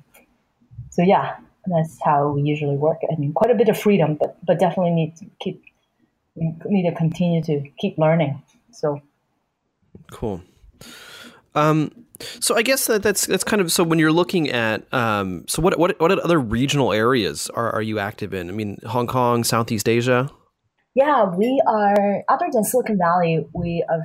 [0.90, 1.36] so yeah,
[1.66, 2.98] that's how we usually work.
[3.10, 5.62] I mean, quite a bit of freedom, but but definitely need to keep
[6.36, 8.42] need to continue to keep learning.
[8.72, 9.00] So,
[10.10, 10.42] cool.
[11.54, 12.06] Um,
[12.40, 15.62] so I guess that that's that's kind of so when you're looking at um, so
[15.62, 18.48] what what what other regional areas are, are you active in?
[18.48, 20.30] I mean, Hong Kong, Southeast Asia.
[20.94, 24.02] Yeah, we are, other than Silicon Valley, we are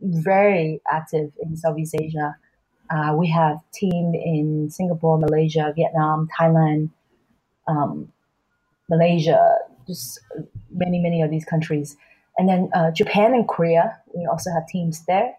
[0.00, 2.36] very active in Southeast Asia.
[2.88, 6.90] Uh, we have team in Singapore, Malaysia, Vietnam, Thailand,
[7.66, 8.12] um,
[8.88, 9.56] Malaysia,
[9.88, 10.20] just
[10.70, 11.96] many, many of these countries.
[12.38, 15.34] And then uh, Japan and Korea, we also have teams there.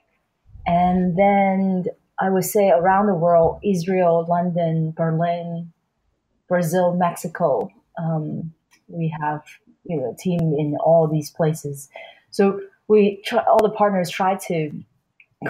[0.68, 1.86] And then
[2.22, 5.74] I would say around the world, Israel, London, Berlin,
[6.48, 7.72] Brazil, Mexico.
[7.98, 8.54] Um,
[8.88, 9.42] we have
[9.86, 11.90] you know a team in all these places.
[12.30, 14.72] So we try, all the partners try to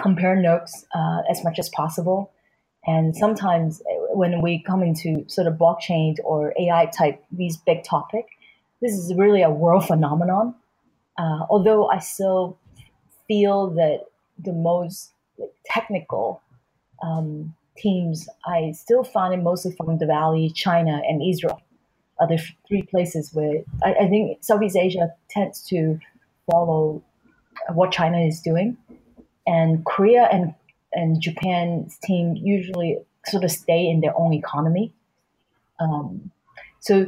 [0.00, 2.32] compare notes uh, as much as possible.
[2.86, 7.84] And sometimes uh, when we come into sort of blockchain or AI type these big
[7.84, 8.26] topic,
[8.80, 10.54] this is really a world phenomenon.
[11.18, 12.56] Uh, although I still
[13.28, 14.06] feel that
[14.42, 15.10] the most
[15.66, 16.40] technical
[17.02, 21.60] um, teams, I still find it mostly from the Valley, China, and Israel.
[22.20, 25.98] Are the three places where I, I think Southeast Asia tends to
[26.50, 27.02] follow
[27.72, 28.76] what China is doing,
[29.46, 30.54] and Korea and
[30.92, 34.92] and Japan's team usually sort of stay in their own economy.
[35.80, 36.30] Um,
[36.80, 37.06] so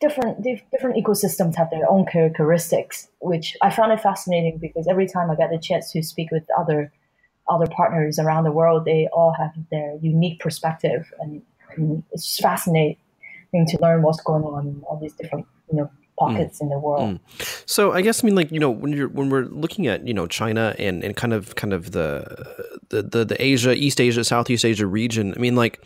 [0.00, 5.30] different different ecosystems have their own characteristics, which I found it fascinating because every time
[5.30, 6.92] I get the chance to speak with other
[7.48, 11.42] other partners around the world, they all have their unique perspective, and,
[11.76, 12.96] and it's fascinating
[13.52, 16.62] to learn what's going on in all these different you know pockets mm.
[16.62, 17.20] in the world.
[17.20, 17.68] Mm.
[17.68, 20.14] So I guess I mean like you know when you're when we're looking at you
[20.14, 22.56] know China and, and kind of kind of the,
[22.88, 25.34] the the the Asia East Asia Southeast Asia region.
[25.36, 25.84] I mean like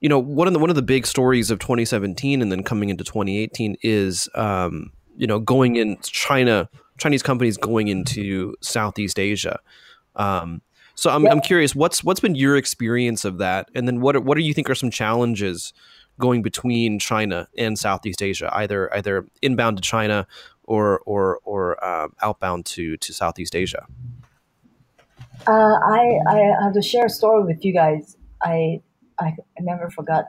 [0.00, 2.88] you know one of the one of the big stories of 2017 and then coming
[2.88, 6.68] into 2018 is um, you know going in China
[6.98, 9.58] Chinese companies going into Southeast Asia.
[10.16, 10.62] Um,
[10.94, 14.36] so I'm, I'm curious, what's what's been your experience of that, and then what what
[14.36, 15.72] do you think are some challenges
[16.18, 20.26] going between China and Southeast Asia, either either inbound to China
[20.64, 23.86] or or or uh, outbound to to Southeast Asia?
[25.46, 28.16] Uh, I I have to share a story with you guys.
[28.42, 28.82] I
[29.18, 30.26] I never forgot.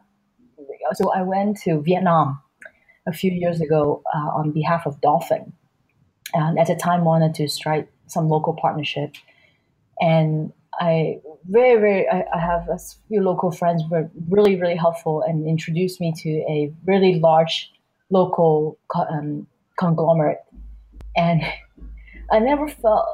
[0.93, 2.39] So I went to Vietnam
[3.07, 5.53] a few years ago uh, on behalf of Dolphin,
[6.33, 9.15] and at the time wanted to strike some local partnership
[9.99, 12.77] and I very very I, I, have a
[13.07, 17.71] few local friends were really really helpful and introduced me to a really large
[18.09, 20.39] local um, conglomerate,
[21.15, 21.41] and
[22.31, 23.05] I never felt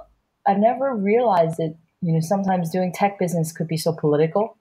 [0.46, 4.58] I never realized that you know sometimes doing tech business could be so political,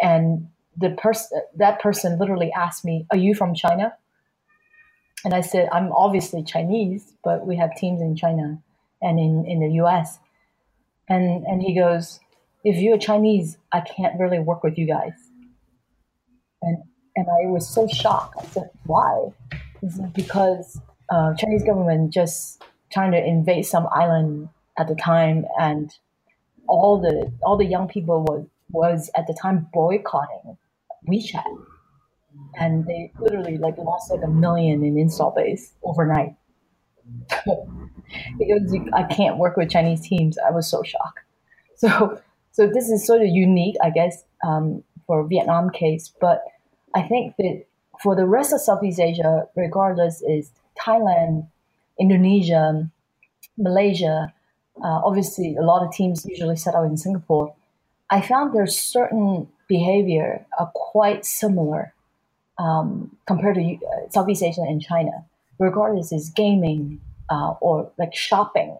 [0.00, 3.94] and the person that person literally asked me, "Are you from China?"
[5.24, 8.58] And I said, "I'm obviously Chinese, but we have teams in China
[9.00, 10.18] and in in the U.S."
[11.08, 12.20] and and he goes,
[12.64, 15.12] if you're Chinese, I can't really work with you guys.
[16.62, 16.78] And
[17.16, 18.36] and I was so shocked.
[18.38, 19.32] I said, why?
[20.14, 20.80] because
[21.10, 24.48] uh, Chinese government just trying to invade some island
[24.78, 25.90] at the time, and
[26.66, 30.56] all the all the young people was was at the time boycotting
[31.08, 31.44] WeChat,
[32.58, 36.34] and they literally like lost like a million in install base overnight.
[38.38, 40.38] because I can't work with Chinese teams.
[40.38, 41.20] I was so shocked.
[41.78, 42.18] So,
[42.52, 46.10] so this is sort of unique, I guess, um, for Vietnam case.
[46.18, 46.42] But
[46.94, 47.66] I think that
[48.02, 50.50] for the rest of Southeast Asia, regardless, is
[50.80, 51.48] Thailand,
[52.00, 52.90] Indonesia,
[53.58, 54.32] Malaysia.
[54.82, 57.54] Uh, obviously, a lot of teams usually set out in Singapore.
[58.10, 61.92] I found there's certain behavior are quite similar
[62.58, 65.24] um, compared to uh, Southeast Asia and China.
[65.58, 67.00] Regardless, is gaming,
[67.30, 68.78] uh, or like shopping.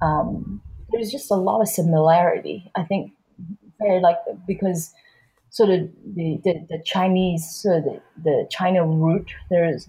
[0.00, 0.60] Um,
[0.90, 2.70] there's just a lot of similarity.
[2.74, 3.12] I think
[3.80, 4.92] very like because
[5.50, 9.86] sort of the, the, the Chinese, the, the China root, there's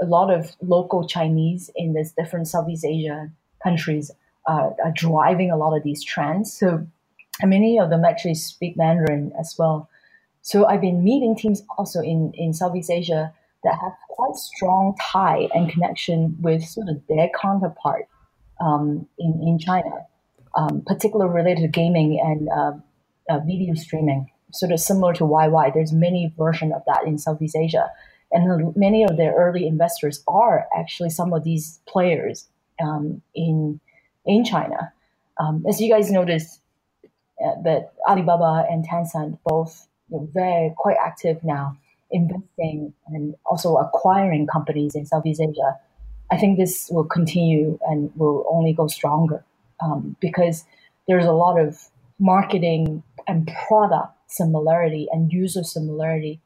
[0.00, 3.28] a lot of local Chinese in these different Southeast Asia
[3.62, 4.10] countries
[4.48, 6.52] uh, are driving a lot of these trends.
[6.52, 6.86] So
[7.42, 9.88] many of them actually speak Mandarin as well.
[10.42, 13.34] So I've been meeting teams also in, in Southeast Asia
[13.64, 18.08] that have quite strong tie and connection with sort of their counterpart
[18.60, 20.06] um, in, in China,
[20.56, 22.72] um, particularly related to gaming and uh,
[23.32, 25.72] uh, video streaming, sort of similar to YY.
[25.74, 27.90] There's many versions of that in Southeast Asia.
[28.32, 32.48] And many of their early investors are actually some of these players
[32.82, 33.80] um, in,
[34.24, 34.92] in China.
[35.38, 36.60] Um, as you guys noticed,
[37.44, 41.78] uh, that Alibaba and Tencent both you know, very quite active now
[42.10, 45.76] investing and also acquiring companies in Southeast Asia,
[46.30, 49.44] I think this will continue and will only go stronger
[49.80, 50.64] um, because
[51.08, 51.78] there's a lot of
[52.18, 56.40] marketing and product similarity and user similarity,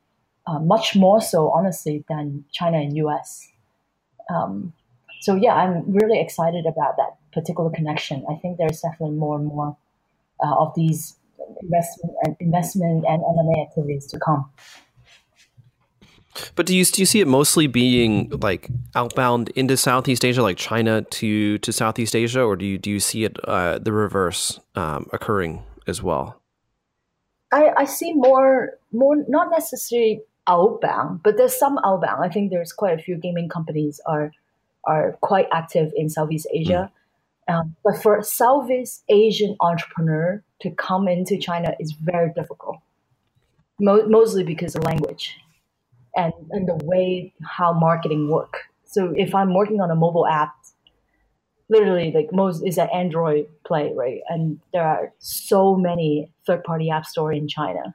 [0.46, 3.48] uh, much more so, honestly, than China and US.
[4.30, 4.72] Um,
[5.20, 8.24] so yeah, I'm really excited about that particular connection.
[8.30, 9.76] I think there's definitely more and more
[10.42, 11.16] uh, of these
[11.62, 14.50] investment and investment and M&A activities to come.
[16.54, 20.56] But do you do you see it mostly being like outbound into Southeast Asia, like
[20.56, 24.58] China to to Southeast Asia, or do you do you see it uh, the reverse
[24.74, 26.40] um, occurring as well?
[27.52, 32.24] I, I see more more not necessarily outbound, but there's some outbound.
[32.24, 34.32] I think there's quite a few gaming companies are
[34.84, 36.90] are quite active in Southeast Asia.
[37.48, 37.54] Mm.
[37.54, 42.78] Um, but for a Southeast Asian entrepreneur to come into China is very difficult,
[43.78, 45.36] Mo- mostly because of language
[46.16, 48.64] and, and the way how marketing work.
[48.84, 50.54] So if I'm working on a mobile app,
[51.68, 54.20] literally like most is an Android play, right?
[54.28, 57.94] And there are so many third party app store in China.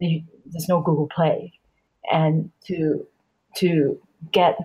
[0.00, 1.54] There's no Google Play,
[2.12, 3.06] and to
[3.56, 3.98] to
[4.32, 4.58] get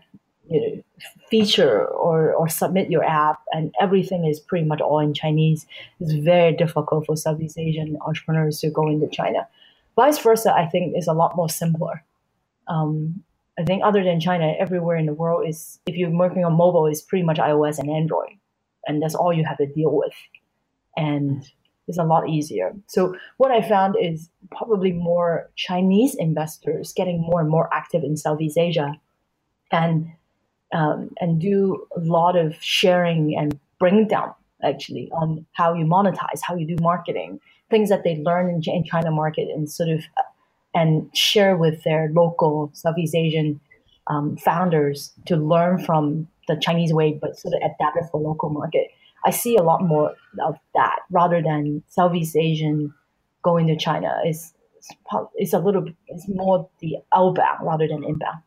[0.49, 0.83] you know,
[1.29, 5.65] feature or, or submit your app and everything is pretty much all in Chinese.
[6.01, 9.47] It's very difficult for Southeast Asian entrepreneurs to go into China.
[9.95, 12.03] Vice versa, I think is a lot more simpler.
[12.67, 13.23] Um,
[13.59, 16.87] I think other than China, everywhere in the world is if you're working on mobile,
[16.87, 18.31] it's pretty much iOS and Android,
[18.87, 20.13] and that's all you have to deal with,
[20.95, 21.43] and
[21.87, 22.73] it's a lot easier.
[22.87, 28.15] So what I found is probably more Chinese investors getting more and more active in
[28.15, 28.93] Southeast Asia,
[29.71, 30.07] and
[30.73, 34.33] um, and do a lot of sharing and bring down
[34.63, 37.39] actually on how you monetize, how you do marketing,
[37.69, 40.03] things that they learn in, in China market and sort of
[40.73, 43.59] and share with their local Southeast Asian
[44.07, 48.49] um, founders to learn from the Chinese way, but sort of adapt it for local
[48.49, 48.87] market.
[49.25, 52.93] I see a lot more of that rather than Southeast Asian
[53.43, 54.19] going to China.
[54.23, 54.53] It's
[55.35, 58.41] it's a little it's more the outbound rather than inbound.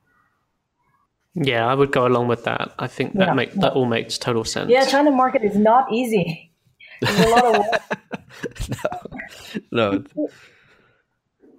[1.35, 2.73] Yeah, I would go along with that.
[2.79, 3.63] I think that yeah, make yeah.
[3.63, 4.71] that all makes total sense.
[4.71, 6.53] Yeah, China market is not easy.
[7.01, 7.83] There's a lot of work.
[9.73, 10.05] no.
[10.17, 10.29] no.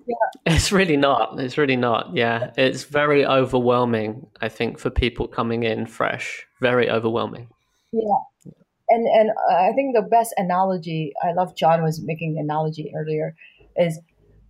[0.08, 0.16] Yeah.
[0.56, 1.40] It's really not.
[1.40, 2.16] It's really not.
[2.16, 2.52] Yeah.
[2.58, 6.46] It's very overwhelming, I think, for people coming in fresh.
[6.62, 7.50] Very overwhelming.
[7.92, 8.54] Yeah.
[8.90, 13.36] And and uh, I think the best analogy, I love John was making analogy earlier,
[13.76, 14.00] is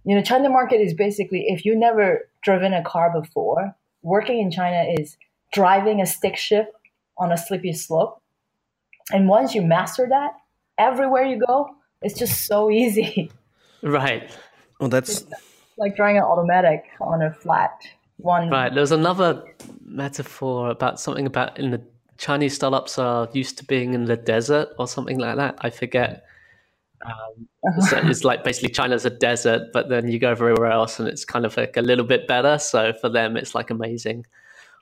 [0.03, 4.51] you know, China market is basically if you never driven a car before, working in
[4.51, 5.17] China is
[5.51, 6.71] driving a stick shift
[7.17, 8.21] on a slippery slope.
[9.11, 10.33] And once you master that,
[10.77, 11.69] everywhere you go,
[12.01, 13.31] it's just so easy.
[13.81, 14.35] Right.
[14.79, 15.33] Well, that's it's
[15.77, 18.49] like drawing an automatic on a flat one.
[18.49, 18.73] Right.
[18.73, 19.43] There's another
[19.83, 21.81] metaphor about something about in the
[22.17, 25.57] Chinese startups are used to being in the desert or something like that.
[25.59, 26.25] I forget.
[27.05, 27.47] Um,
[27.81, 31.25] so it's like basically China's a desert, but then you go everywhere else and it's
[31.25, 32.57] kind of like a little bit better.
[32.57, 34.25] So for them, it's like amazing,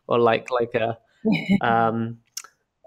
[0.08, 0.98] or like like a
[1.62, 2.20] um,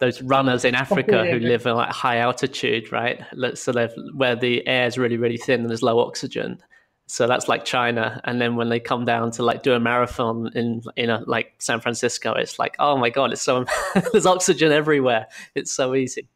[0.00, 3.20] those runners in Africa who live at like high altitude, right?
[3.54, 6.62] So they've where the air is really really thin and there's low oxygen.
[7.08, 10.50] So that's like China, and then when they come down to like do a marathon
[10.54, 13.64] in in a, like San Francisco, it's like oh my god, it's so
[14.12, 15.26] there's oxygen everywhere.
[15.54, 16.28] It's so easy.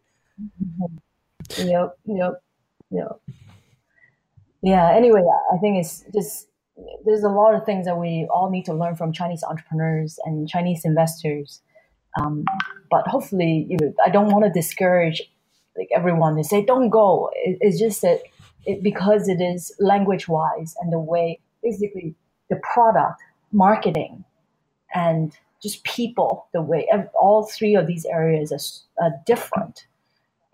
[1.59, 2.43] Yep, yep.
[2.91, 3.09] Yeah.
[4.63, 4.93] Yeah.
[4.93, 6.49] Anyway, I think it's just
[7.05, 10.49] there's a lot of things that we all need to learn from Chinese entrepreneurs and
[10.49, 11.61] Chinese investors.
[12.21, 12.45] Um,
[12.91, 15.23] but hopefully, you know, I don't want to discourage
[15.77, 17.31] like everyone to say don't go.
[17.45, 18.21] It, it's just that
[18.67, 22.15] it, because it is language wise and the way basically
[22.49, 24.25] the product, marketing,
[24.95, 28.53] and just people, the way all three of these areas
[28.99, 29.87] are, are different.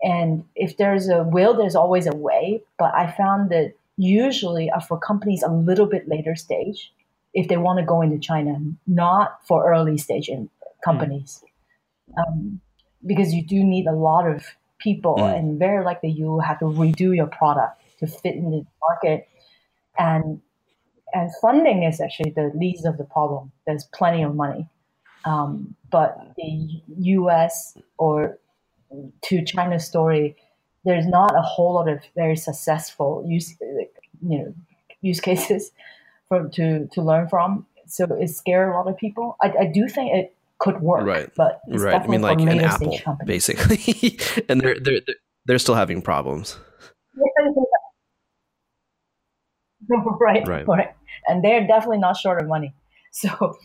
[0.03, 2.61] And if there's a will, there's always a way.
[2.77, 6.93] But I found that usually are for companies a little bit later stage
[7.33, 10.49] if they want to go into China, not for early stage in
[10.83, 11.43] companies.
[12.11, 12.27] Mm.
[12.27, 12.61] Um,
[13.05, 14.45] because you do need a lot of
[14.79, 15.37] people, mm.
[15.37, 19.27] and very likely you have to redo your product to fit in the market.
[19.97, 20.41] And
[21.13, 23.51] and funding is actually the least of the problem.
[23.65, 24.67] There's plenty of money,
[25.25, 27.77] um, but the U.S.
[27.97, 28.37] or
[29.23, 30.35] to China's story,
[30.83, 34.53] there's not a whole lot of very successful use, you know,
[35.01, 35.71] use cases
[36.27, 37.65] for to to learn from.
[37.87, 39.37] So it scared a lot of people.
[39.41, 41.29] I, I do think it could work, right?
[41.35, 44.19] But right, I mean, like an Apple, basically,
[44.49, 45.01] and they're they're
[45.45, 46.57] they're still having problems.
[50.19, 50.95] right, right, right,
[51.27, 52.73] and they're definitely not short of money.
[53.11, 53.57] So,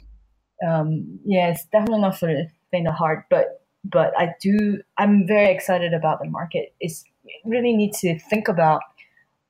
[0.67, 3.27] um, yeah, it's definitely not for the faint of heart.
[3.29, 4.81] But but I do.
[4.97, 6.73] I'm very excited about the market.
[6.81, 7.05] It's
[7.45, 8.81] really need to think about.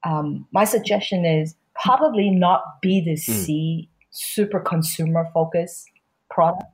[0.05, 4.07] Um, my suggestion is probably not B to C mm.
[4.11, 5.89] super consumer focused
[6.31, 6.65] product,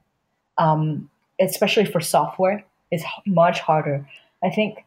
[0.57, 2.65] um, especially for software.
[2.91, 4.09] It's much harder.
[4.43, 4.79] I think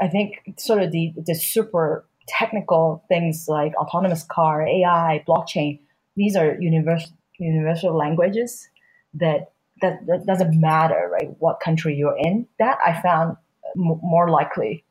[0.00, 5.80] I think sort of the the super technical things like autonomous car, AI, blockchain.
[6.16, 8.68] These are universal universal languages
[9.14, 9.52] that
[9.82, 11.30] that, that doesn't matter, right?
[11.40, 12.48] What country you're in.
[12.60, 13.36] That I found
[13.76, 14.84] m- more likely,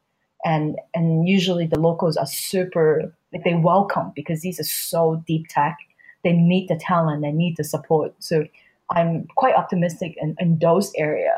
[0.45, 5.47] and and usually the locals are super like they welcome because these are so deep
[5.49, 5.77] tech.
[6.25, 8.15] They need the talent, they need the support.
[8.19, 8.45] So
[8.91, 11.35] I'm quite optimistic in, in those area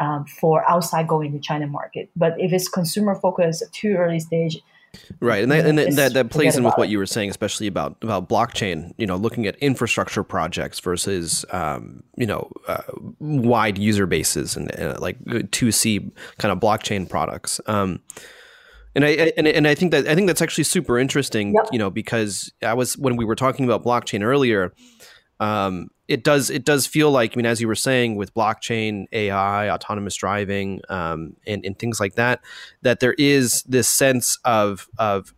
[0.00, 2.10] um, for outside going to China market.
[2.16, 4.60] But if it's consumer focused, too early stage,
[5.20, 7.96] Right, and that and that, that plays in with what you were saying, especially about
[8.02, 8.92] about blockchain.
[8.98, 12.82] You know, looking at infrastructure projects versus um, you know uh,
[13.18, 15.16] wide user bases and, and like
[15.50, 17.60] two C kind of blockchain products.
[17.66, 18.00] Um,
[18.94, 21.54] and I and, and I think that I think that's actually super interesting.
[21.54, 21.68] Yep.
[21.72, 24.74] You know, because I was when we were talking about blockchain earlier.
[25.40, 29.06] Um, it does it does feel like I mean, as you were saying, with blockchain,
[29.12, 32.40] AI, autonomous driving, um, and, and things like that,
[32.82, 35.32] that there is this sense of of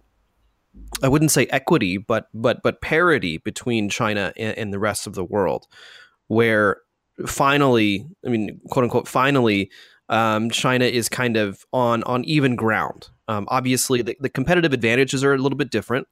[1.02, 5.14] I wouldn't say equity, but but but parity between China and, and the rest of
[5.14, 5.66] the world,
[6.28, 6.78] where
[7.26, 9.70] finally, I mean, quote unquote, finally,
[10.08, 13.10] um, China is kind of on on even ground.
[13.28, 16.06] Um, obviously, the, the, competitive advantages are a little bit different.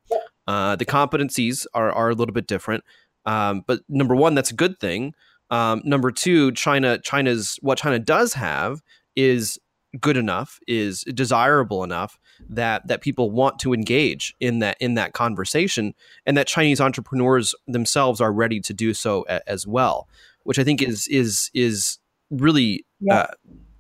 [0.46, 2.84] Uh, the competencies are are a little bit different.
[3.27, 5.14] Um, but number one, that's a good thing.
[5.51, 8.81] Um, number two, China China's what China does have
[9.14, 9.59] is
[10.01, 12.18] good enough, is desirable enough
[12.49, 15.95] that that people want to engage in that in that conversation,
[16.25, 20.09] and that Chinese entrepreneurs themselves are ready to do so a, as well,
[20.45, 21.99] which I think is is is
[22.31, 22.85] really.
[23.01, 23.14] Yeah.
[23.14, 23.27] Uh,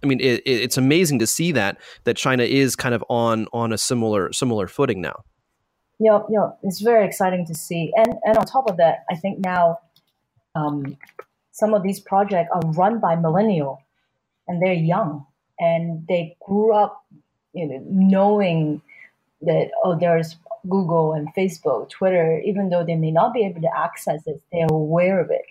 [0.04, 3.72] I mean, it, it's amazing to see that that China is kind of on on
[3.72, 5.22] a similar similar footing now.
[5.98, 7.92] Yeah, yeah, it's very exciting to see.
[7.96, 9.78] And and on top of that, I think now
[10.54, 10.96] um,
[11.52, 13.82] some of these projects are run by millennial,
[14.48, 15.26] and they're young,
[15.60, 17.04] and they grew up,
[17.52, 18.82] you know, knowing
[19.42, 20.36] that oh, there's
[20.68, 22.40] Google and Facebook, Twitter.
[22.44, 25.46] Even though they may not be able to access it, they're aware of it.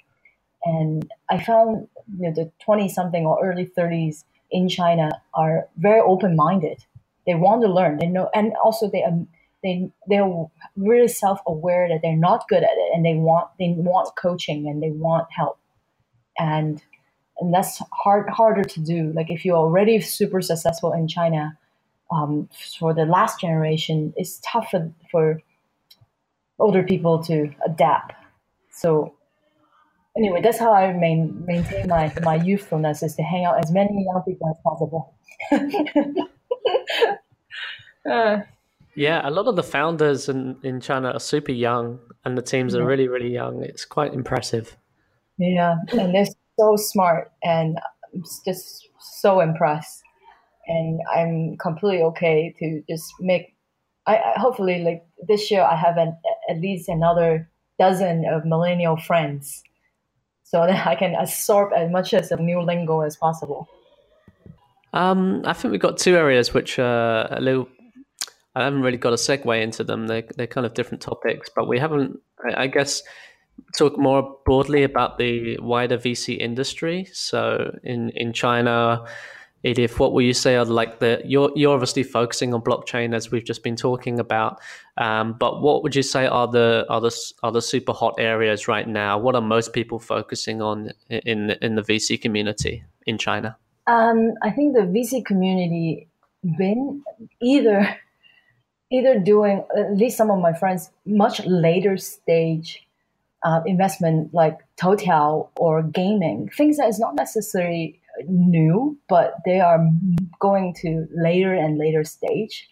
[0.66, 1.88] And I found
[2.20, 6.84] you know the twenty something or early thirties in China are very open minded.
[7.26, 8.00] They want to learn.
[8.00, 9.04] They know, and also they.
[9.06, 9.30] Um,
[9.64, 10.30] they they're
[10.76, 14.68] really self aware that they're not good at it and they want they want coaching
[14.68, 15.60] and they want help.
[16.38, 16.82] And
[17.40, 19.12] and that's hard harder to do.
[19.14, 21.58] Like if you're already super successful in China
[22.12, 22.50] um,
[22.80, 25.42] for the last generation it's tough for, for
[26.60, 28.14] older people to adapt.
[28.72, 29.14] So
[30.18, 34.06] anyway that's how I main, maintain my my youthfulness is to hang out as many
[34.06, 35.14] young people as possible.
[38.10, 38.40] Uh,
[38.96, 42.76] yeah, a lot of the founders in, in China are super young, and the teams
[42.76, 43.64] are really, really young.
[43.64, 44.78] It's quite impressive.
[45.38, 46.26] Yeah, and they're
[46.60, 47.78] so smart, and
[48.14, 50.02] I'm just so impressed.
[50.68, 53.56] And I'm completely okay to just make.
[54.06, 56.18] I, I hopefully like this year I have an,
[56.50, 59.64] at least another dozen of millennial friends,
[60.44, 63.70] so that I can absorb as much as of new lingo as possible.
[64.94, 67.70] Um, I think we've got two areas which are a little
[68.56, 70.08] I haven't really got a segue into them.
[70.08, 72.20] They're, they're kind of different topics, but we haven't,
[72.56, 73.02] I guess,
[73.78, 77.08] talk more broadly about the wider VC industry.
[77.14, 79.06] So in, in China,
[79.64, 83.30] Edith, what will you say are like the you're you're obviously focusing on blockchain as
[83.30, 84.60] we've just been talking about,
[84.98, 88.68] um, but what would you say are the are the are the super hot areas
[88.68, 89.20] right now?
[89.20, 93.56] What are most people focusing on in in the VC community in China?
[93.86, 96.08] Um, I think the VC community
[96.58, 97.04] been
[97.40, 97.96] either
[98.92, 102.86] either doing at least some of my friends much later stage
[103.44, 109.80] uh, investment like Toutiao or gaming things that is not necessarily new but they are
[110.40, 112.70] going to later and later stage.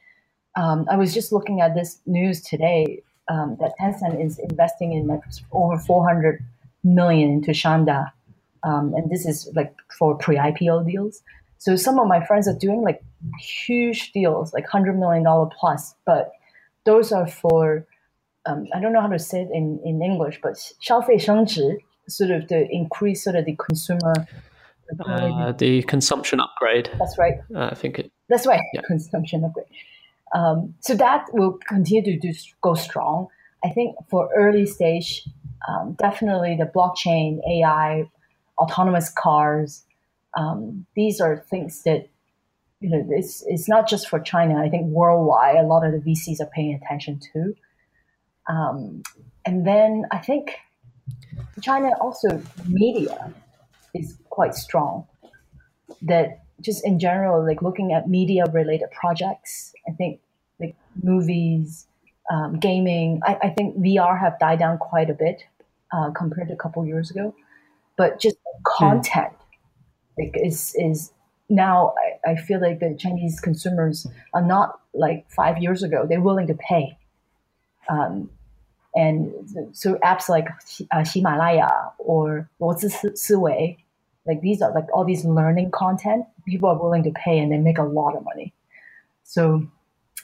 [0.55, 5.07] Um, i was just looking at this news today um, that tencent is investing in
[5.07, 6.43] like over 400
[6.83, 8.11] million into shanda.
[8.63, 11.21] Um, and this is like for pre-ipo deals.
[11.59, 13.01] So some of my friends are doing like
[13.39, 15.25] huge deals, like $100 million
[15.59, 16.31] plus, but
[16.85, 17.85] those are for,
[18.45, 22.47] um, I don't know how to say it in, in English, but 消费升值, sort of
[22.47, 24.13] the increase, sort of the consumer.
[25.05, 26.89] Uh, the consumption upgrade.
[26.97, 27.35] That's right.
[27.53, 28.11] Uh, I think it.
[28.27, 28.61] That's right.
[28.73, 28.81] Yeah.
[28.87, 29.67] Consumption upgrade.
[30.33, 33.27] Um, so that will continue to do, go strong.
[33.63, 35.27] I think for early stage,
[35.67, 38.05] um, definitely the blockchain, AI,
[38.57, 39.85] autonomous cars,
[40.35, 42.07] um, these are things that
[42.81, 44.57] you know it's it's not just for China.
[44.57, 47.53] I think worldwide, a lot of the VCs are paying attention to.
[48.47, 49.03] Um,
[49.45, 50.57] and then I think
[51.61, 53.33] China also media
[53.93, 55.07] is quite strong.
[56.01, 60.21] That just in general, like looking at media related projects, I think
[60.59, 61.87] like movies,
[62.31, 65.43] um, gaming, I, I, think VR have died down quite a bit
[65.91, 67.33] uh, compared to a couple years ago.
[67.97, 70.23] But just content mm.
[70.23, 71.11] like is is
[71.49, 71.93] now
[72.25, 76.05] I, I, feel like the Chinese consumers are not like five years ago.
[76.07, 76.97] They're willing to pay.
[77.89, 78.29] Um,
[78.95, 79.33] and
[79.73, 80.47] so apps like
[80.91, 83.77] uh, Himalaya or Wei,
[84.25, 87.57] like these are like all these learning content, people are willing to pay and they
[87.57, 88.53] make a lot of money.
[89.23, 89.67] So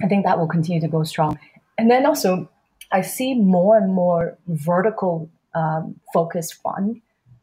[0.01, 1.39] I think that will continue to go strong.
[1.77, 2.49] And then also,
[2.91, 7.01] I see more and more vertical um, focused fund,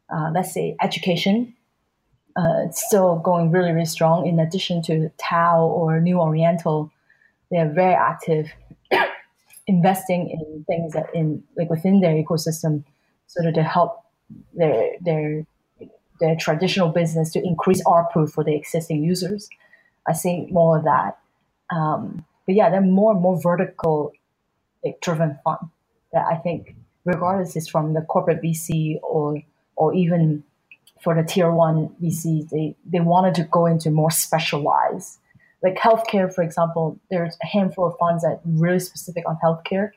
[0.09, 1.55] uh, let's say education
[2.37, 6.91] uh, it's still going really really strong in addition to tao or new oriental
[7.51, 8.51] they are very active
[9.67, 12.85] investing in things that in like within their ecosystem
[13.27, 14.05] sort of to help
[14.55, 15.47] their their
[16.21, 19.49] their traditional business to increase ARPU for the existing users.
[20.07, 21.19] I see more of that.
[21.71, 24.13] Um, but yeah, they're more more vertical
[24.85, 25.69] like, driven fund
[26.13, 29.43] that I think, regardless is from the corporate VC or
[29.77, 30.45] or even
[31.03, 35.19] for the tier one VC, they, they wanted to go into more specialized.
[35.63, 39.91] Like healthcare, for example, there's a handful of funds that really specific on healthcare,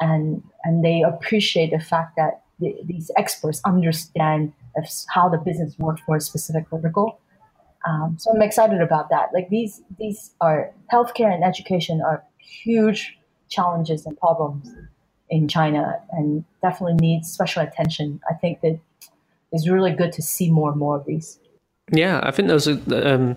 [0.00, 4.52] and and they appreciate the fact that the, these experts understand
[5.08, 7.20] how the business works for a specific vertical.
[7.86, 9.28] Um, so I'm excited about that.
[9.32, 13.16] Like these, these are healthcare and education are huge
[13.48, 14.68] challenges and problems
[15.30, 18.20] in China, and definitely needs special attention.
[18.30, 18.78] I think that
[19.52, 21.38] it's really good to see more and more of these.
[21.92, 23.36] Yeah, I think there was a um,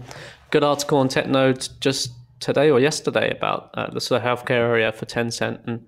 [0.52, 4.92] good article on TechNode just today or yesterday about uh, the sort of healthcare area
[4.92, 5.86] for Tencent, and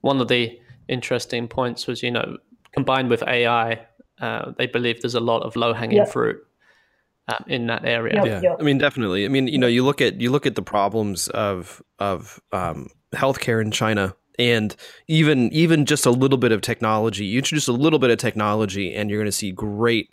[0.00, 0.58] one of the
[0.88, 2.36] interesting points was, you know,
[2.72, 3.80] combined with AI,
[4.20, 6.08] uh, they believe there's a lot of low hanging yep.
[6.08, 6.36] fruit
[7.28, 8.14] uh, in that area.
[8.16, 8.56] Yep, yeah, yep.
[8.60, 9.24] I mean, definitely.
[9.24, 12.90] I mean, you know, you look at you look at the problems of of um,
[13.14, 14.74] healthcare in China, and
[15.08, 17.24] even even just a little bit of technology.
[17.24, 20.12] You introduce a little bit of technology, and you're going to see great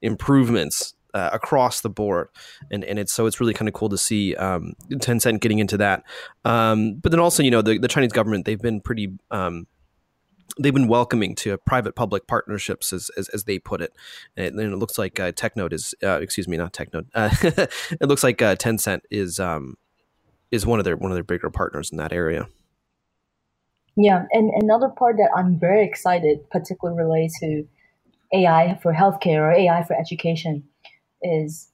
[0.00, 2.28] improvements uh, across the board,
[2.70, 5.76] and and it's so it's really kind of cool to see um, Tencent getting into
[5.78, 6.04] that.
[6.44, 9.66] Um, but then also, you know, the, the Chinese government they've been pretty um,
[10.58, 13.92] they've been welcoming to private public partnerships as, as, as they put it
[14.36, 17.30] and it, looks like uh, technode is uh, excuse me not technode uh,
[18.00, 19.76] it looks like uh, tencent is um,
[20.50, 22.46] is one of their one of their bigger partners in that area
[23.96, 27.68] yeah and another part that i'm very excited particularly related to
[28.34, 30.64] ai for healthcare or ai for education
[31.22, 31.68] is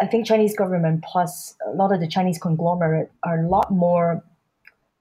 [0.00, 4.22] i think chinese government plus a lot of the chinese conglomerate are a lot more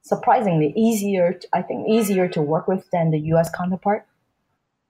[0.08, 4.06] surprisingly easier, I think, easier to work with than the US counterpart.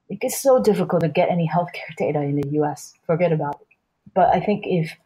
[0.08, 2.94] It gets so difficult to get any healthcare data in the US.
[3.06, 3.66] Forget about it.
[4.14, 4.96] But I think if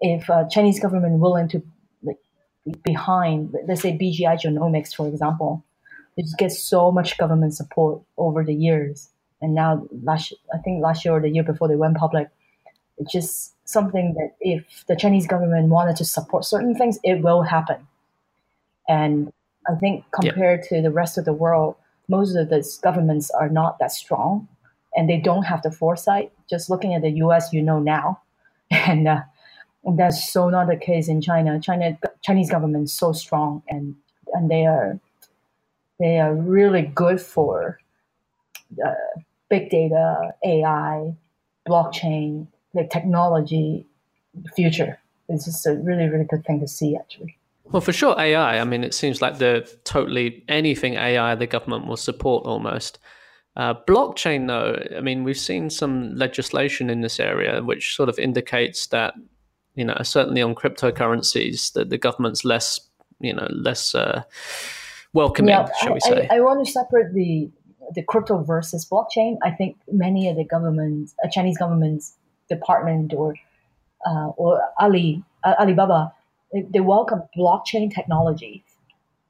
[0.00, 1.62] if uh, Chinese government willing to
[2.84, 5.64] behind, let's say BGI Genomics, for example,
[6.16, 9.10] it just gets so much government support over the years.
[9.40, 12.28] And now, last I think last year or the year before they went public,
[12.98, 17.42] it's just something that if the Chinese government wanted to support certain things, it will
[17.42, 17.86] happen.
[18.88, 19.32] And
[19.68, 20.78] I think compared yeah.
[20.78, 21.76] to the rest of the world,
[22.08, 24.48] most of the governments are not that strong,
[24.94, 26.32] and they don't have the foresight.
[26.48, 28.22] Just looking at the U.S., you know now,
[28.70, 29.24] and, uh, and
[29.94, 31.60] that's so not the case in China.
[31.60, 33.94] China Chinese government so strong, and
[34.32, 34.98] and they are
[36.00, 37.78] they are really good for
[38.84, 38.94] uh,
[39.48, 41.14] big data, AI,
[41.68, 43.86] blockchain, the technology
[44.54, 44.98] future.
[45.28, 47.36] It's just a really really good thing to see actually.
[47.72, 48.60] Well, for sure, AI.
[48.60, 52.98] I mean, it seems like the totally anything AI the government will support almost.
[53.56, 58.18] Uh, blockchain, though, I mean, we've seen some legislation in this area which sort of
[58.18, 59.14] indicates that,
[59.76, 62.80] you know, certainly on cryptocurrencies, that the government's less,
[63.20, 64.22] you know, less uh,
[65.12, 66.26] welcoming, yeah, shall we say?
[66.30, 67.48] I, I, want to separate the
[67.94, 69.36] the crypto versus blockchain.
[69.44, 72.16] I think many of the governments, uh, Chinese government's
[72.48, 73.34] department or
[74.04, 76.12] uh, or Ali uh, Alibaba
[76.52, 78.64] they, they welcome blockchain technology,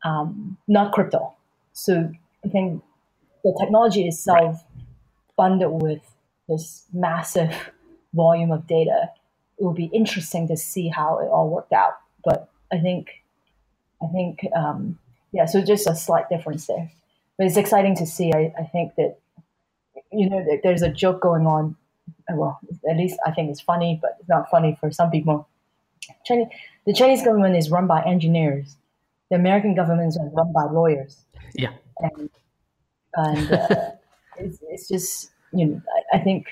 [0.05, 1.34] um, not crypto.
[1.72, 2.11] So
[2.44, 2.82] I think
[3.44, 4.86] the technology itself, right.
[5.36, 6.03] bundled with
[6.49, 7.55] this massive
[8.14, 9.11] volume of data,
[9.59, 11.95] it will be interesting to see how it all worked out.
[12.25, 13.09] But I think,
[14.03, 14.99] I think, um,
[15.33, 15.47] yeah.
[15.47, 16.91] So just a slight difference there,
[17.37, 18.33] but it's exciting to see.
[18.33, 19.19] I, I think that
[20.13, 21.77] you know there's a joke going on.
[22.31, 25.49] Well, at least I think it's funny, but it's not funny for some people.
[26.25, 26.49] Chinese,
[26.87, 28.77] the Chinese government is run by engineers.
[29.31, 31.25] The American government is run by lawyers.
[31.55, 31.73] Yeah.
[31.99, 32.31] And,
[33.15, 33.91] and uh,
[34.39, 35.83] it's, it's, just, you know,
[36.13, 36.47] I, I, think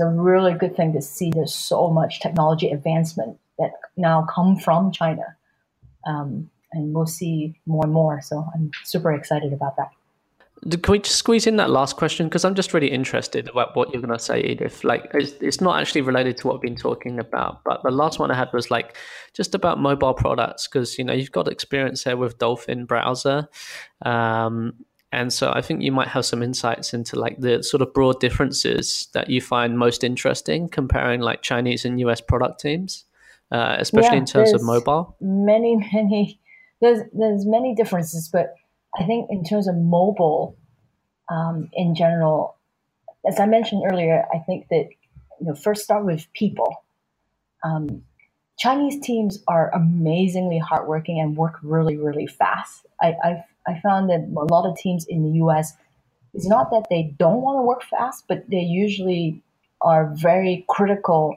[0.00, 4.56] it's a really good thing to see there's so much technology advancement that now come
[4.56, 5.36] from China.
[6.06, 8.22] Um, and we'll see more and more.
[8.22, 9.90] So I'm super excited about that.
[10.70, 12.28] Can we just squeeze in that last question?
[12.28, 14.84] Because I'm just really interested about what you're going to say, Edith.
[14.84, 18.18] Like, it's, it's, not actually related to what we've been talking about, but the last
[18.18, 18.96] one I had was like
[19.34, 23.48] just about mobile products because you know you've got experience there with Dolphin browser,
[24.02, 24.74] um,
[25.12, 28.20] and so I think you might have some insights into like the sort of broad
[28.20, 33.04] differences that you find most interesting comparing like Chinese and US product teams,
[33.50, 35.16] uh, especially yeah, in terms of mobile.
[35.20, 36.38] Many, many.
[36.80, 38.54] There's there's many differences, but
[38.98, 40.56] I think in terms of mobile,
[41.28, 42.56] um, in general,
[43.26, 44.88] as I mentioned earlier, I think that
[45.40, 46.84] you know first start with people.
[47.64, 48.04] Um,
[48.58, 52.86] Chinese teams are amazingly hardworking and work really really fast.
[53.02, 55.74] I I've, I found that a lot of teams in the U.S.
[56.34, 59.42] It's not that they don't want to work fast, but they usually
[59.82, 61.36] are very critical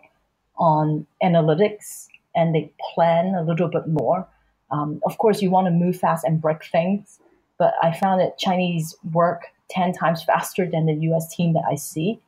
[0.57, 4.27] on analytics and they plan a little bit more.
[4.71, 7.19] Um, of course, you want to move fast and break things,
[7.57, 11.75] but I found that Chinese work 10 times faster than the US team that I
[11.75, 12.19] see.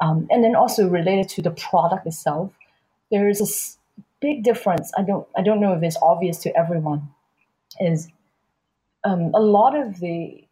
[0.00, 2.52] Um, and then also related to the product itself,
[3.10, 3.46] there is a
[4.20, 4.90] big difference.
[4.98, 7.08] I don't, I don't know if it's obvious to everyone,
[7.80, 8.08] is
[9.04, 10.44] um, a lot of the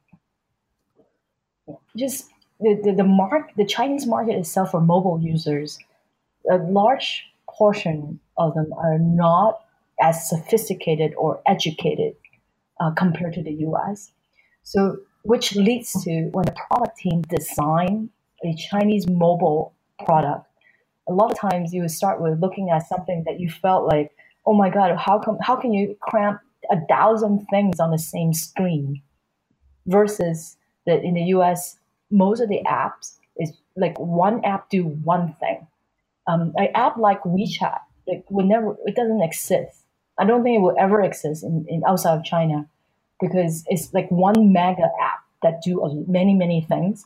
[1.96, 2.28] just
[2.60, 5.78] the, the, the mark the Chinese market itself for mobile users,
[6.50, 9.60] a large portion of them are not
[10.00, 12.14] as sophisticated or educated
[12.80, 14.12] uh, compared to the US.
[14.62, 18.10] So, which leads to when the product team design
[18.42, 19.74] a Chinese mobile
[20.04, 20.46] product,
[21.08, 24.10] a lot of times you would start with looking at something that you felt like,
[24.46, 26.38] oh my God, how come how can you cram
[26.70, 29.02] a thousand things on the same screen?
[29.86, 30.56] Versus
[30.86, 31.78] that in the US,
[32.10, 35.66] most of the apps is like one app do one thing.
[36.26, 39.78] Um, an app like WeChat, it would never, it doesn't exist
[40.18, 42.66] I don't think it will ever exist in, in outside of China
[43.20, 47.04] because it's like one mega app that do many many things.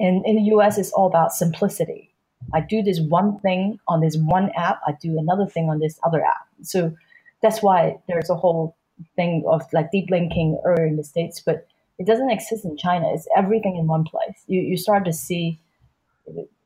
[0.00, 2.12] And in the US, it's all about simplicity.
[2.54, 4.80] I do this one thing on this one app.
[4.86, 6.48] I do another thing on this other app.
[6.62, 6.94] So
[7.42, 8.76] that's why there's a whole
[9.16, 11.66] thing of like deep linking earlier in the states, but
[11.98, 13.12] it doesn't exist in China.
[13.12, 14.42] It's everything in one place.
[14.46, 15.60] You you start to see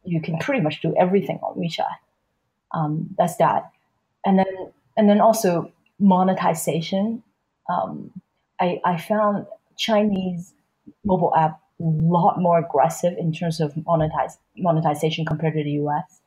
[0.05, 1.97] you can pretty much do everything on WeChat.
[2.72, 3.70] Um, that's that,
[4.24, 7.22] and then and then also monetization.
[7.68, 8.11] Um,
[8.61, 9.47] I, I found
[9.77, 10.55] Chinese
[11.05, 16.20] mobile app a lot more aggressive in terms of monetize, monetization compared to the US.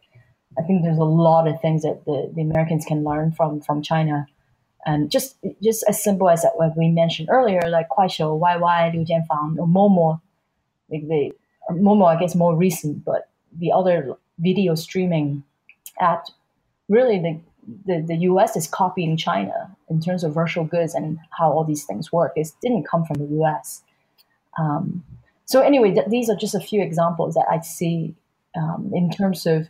[0.58, 3.82] I think there's a lot of things that the, the Americans can learn from from
[3.82, 4.28] China.
[4.86, 9.06] And just just as simple as that, what we mentioned earlier, like Kuaishou, YY, Liu
[9.06, 10.22] Jianfang, or Momo,
[10.90, 11.32] like the
[11.72, 15.44] Momo, I guess more recent, but the other video streaming
[16.00, 16.26] app,
[16.88, 17.40] really the
[17.86, 21.86] the, the US is copying China in terms of virtual goods and how all these
[21.86, 22.34] things work.
[22.36, 23.84] It didn't come from the US.
[24.58, 25.04] Um,
[25.46, 28.16] so, anyway, th- these are just a few examples that I see
[28.56, 29.68] um, in terms of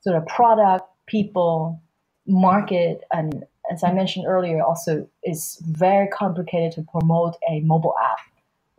[0.00, 1.80] sort of product, people,
[2.26, 8.18] market, and as I mentioned earlier, also is very complicated to promote a mobile app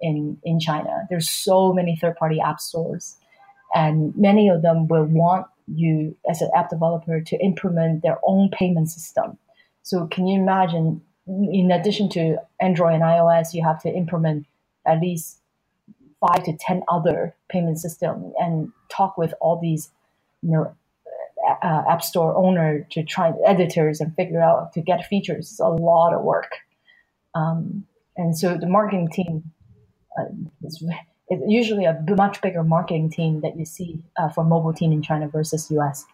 [0.01, 1.07] in, in China.
[1.09, 3.15] There's so many third party app stores,
[3.73, 8.49] and many of them will want you as an app developer to implement their own
[8.49, 9.37] payment system.
[9.83, 14.45] So can you imagine, in addition to Android and iOS, you have to implement
[14.85, 15.37] at least
[16.19, 19.89] five to ten other payment systems and talk with all these,
[20.41, 20.75] you know,
[21.61, 25.59] uh, app store owner to try editors and figure out to get features.
[25.59, 26.51] A lot of work,
[27.35, 27.85] um,
[28.17, 29.51] and so the marketing team
[30.17, 30.25] uh,
[30.63, 30.83] is
[31.47, 35.27] usually a much bigger marketing team that you see uh, for mobile team in China
[35.27, 36.05] versus US.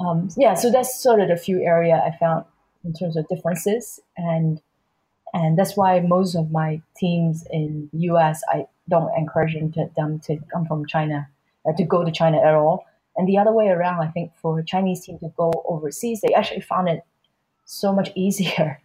[0.00, 2.44] Um, yeah, so that's sort of the few area I found
[2.84, 4.60] in terms of differences, and
[5.34, 10.20] and that's why most of my teams in US I don't encourage them to, them
[10.20, 11.28] to come from China
[11.66, 12.86] uh, to go to China at all.
[13.16, 16.34] And the other way around, I think for a Chinese team to go overseas, they
[16.34, 17.02] actually found it
[17.64, 18.80] so much easier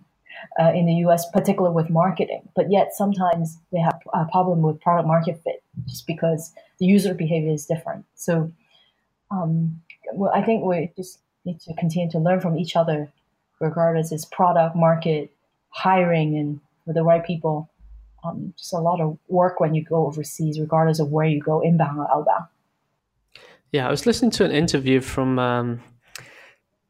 [0.59, 2.47] uh, in the US, particularly with marketing.
[2.55, 7.13] But yet sometimes they have a problem with product market fit just because the user
[7.13, 8.05] behavior is different.
[8.15, 8.51] So
[9.31, 9.81] um,
[10.13, 13.11] well, I think we just need to continue to learn from each other,
[13.59, 15.31] regardless it's product, market,
[15.69, 17.69] hiring, and for the right people.
[18.23, 21.61] Um, just a lot of work when you go overseas, regardless of where you go,
[21.61, 22.45] inbound or outbound.
[23.71, 25.81] Yeah, I was listening to an interview from um,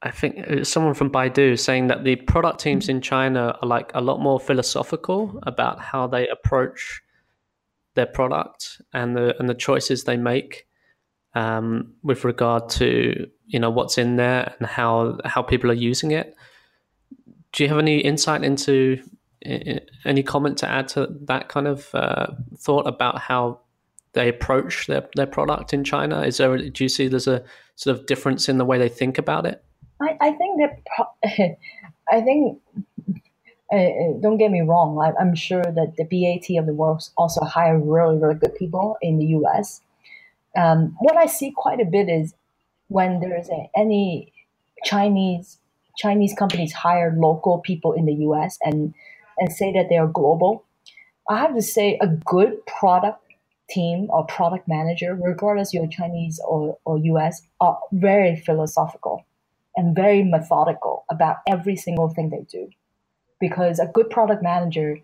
[0.02, 4.02] I think someone from Baidu saying that the product teams in China are like a
[4.02, 7.02] lot more philosophical about how they approach
[7.96, 10.68] their product and the and the choices they make.
[11.38, 16.12] um, with regard to you know what's in there and how how people are using
[16.12, 16.36] it.
[17.54, 19.02] Do you have any insight into
[20.06, 23.62] any comment to add to that kind of uh, thought about how
[24.18, 26.22] they approach their, their product in China?
[26.22, 27.44] Is there do you see there's a
[27.76, 29.64] sort of difference in the way they think about it?
[30.02, 31.58] I, I think that
[32.12, 32.60] I think
[33.72, 34.98] uh, uh, don't get me wrong.
[35.00, 38.98] I, am sure that the BAT of the world also hire really really good people
[39.02, 39.82] in the U.S.
[40.58, 42.34] Um, what I see quite a bit is
[42.88, 44.34] when there's a, any
[44.84, 45.60] Chinese
[45.98, 48.58] Chinese companies hire local people in the U.S.
[48.64, 48.96] and
[49.38, 50.64] and say that they are global.
[51.30, 53.27] I have to say a good product
[53.70, 59.26] team or product manager, regardless you're Chinese or, or US, are very philosophical
[59.76, 62.70] and very methodical about every single thing they do.
[63.40, 64.98] Because a good product manager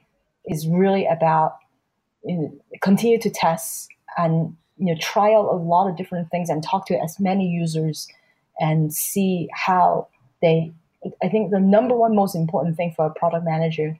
[0.46, 1.58] is really about
[2.24, 6.50] you know, continue to test and you know try out a lot of different things
[6.50, 8.08] and talk to as many users
[8.60, 10.08] and see how
[10.42, 10.74] they
[11.24, 14.00] I think the number one most important thing for a product manager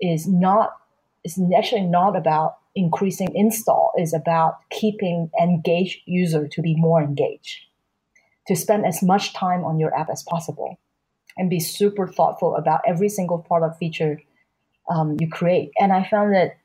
[0.00, 0.72] is not
[1.24, 7.60] is actually not about increasing install is about keeping engaged user to be more engaged
[8.46, 10.78] to spend as much time on your app as possible
[11.36, 14.20] and be super thoughtful about every single product feature
[14.90, 15.70] um, you create.
[15.80, 16.58] And i found that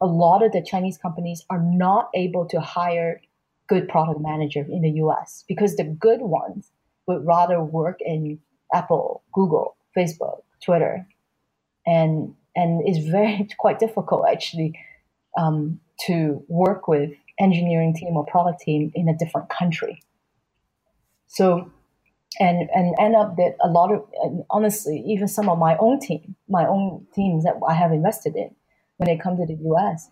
[0.00, 3.20] a lot of the chinese companies are not able to hire
[3.68, 6.72] good product manager in the us because the good ones
[7.08, 8.38] would rather work in
[8.74, 11.06] apple google facebook twitter
[11.86, 14.78] and and it's very quite difficult actually
[15.36, 20.02] um, to work with engineering team or product team in a different country.
[21.26, 21.70] So,
[22.40, 24.04] and and end up that a lot of
[24.50, 28.54] honestly, even some of my own team, my own teams that I have invested in,
[28.96, 30.10] when they come to the U.S.,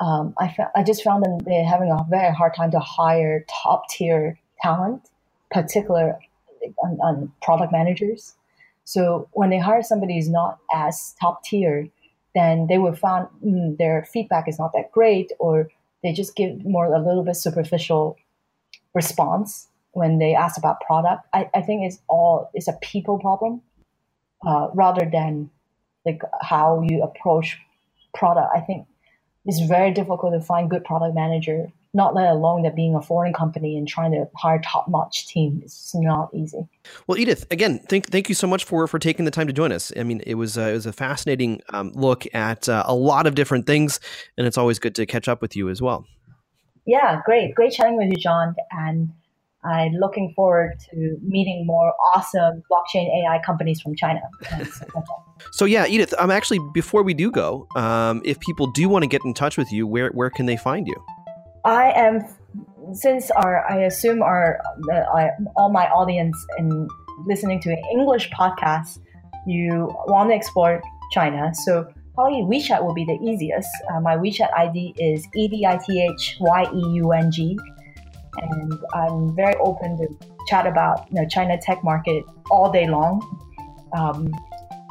[0.00, 3.44] um, I fa- I just found them they're having a very hard time to hire
[3.62, 5.08] top tier talent,
[5.50, 6.18] particular
[6.82, 8.34] on, on product managers.
[8.84, 11.88] So when they hire somebody who's not as top tier,
[12.38, 15.68] then they will find mm, their feedback is not that great, or
[16.02, 18.16] they just give more a little bit superficial
[18.94, 21.26] response when they ask about product.
[21.32, 23.62] I, I think it's all it's a people problem
[24.46, 25.50] uh, rather than
[26.06, 27.58] like how you approach
[28.14, 28.48] product.
[28.54, 28.86] I think
[29.44, 33.32] it's very difficult to find good product manager not let alone that being a foreign
[33.32, 36.68] company and trying to hire top notch team is not easy.
[37.06, 39.72] Well, Edith, again, thank thank you so much for for taking the time to join
[39.72, 39.92] us.
[39.96, 43.26] I mean, it was uh, it was a fascinating um, look at uh, a lot
[43.26, 44.00] of different things,
[44.36, 46.06] and it's always good to catch up with you as well.
[46.86, 49.10] Yeah, great, great chatting with you, John, and
[49.64, 54.20] I'm looking forward to meeting more awesome blockchain AI companies from China.
[55.52, 59.02] so yeah, Edith, I'm um, actually before we do go, um, if people do want
[59.02, 60.94] to get in touch with you, where where can they find you?
[61.64, 62.24] I am
[62.92, 64.60] since our I assume our
[64.92, 66.88] uh, all my audience in
[67.26, 68.98] listening to an English podcast,
[69.46, 70.80] you want to explore
[71.12, 71.52] China.
[71.54, 73.68] So probably WeChat will be the easiest.
[73.92, 77.58] Uh, my WeChat ID is E D I T H Y E U N G,
[78.38, 80.08] and I'm very open to
[80.48, 83.20] chat about you know, China tech market all day long.
[83.96, 84.32] Um,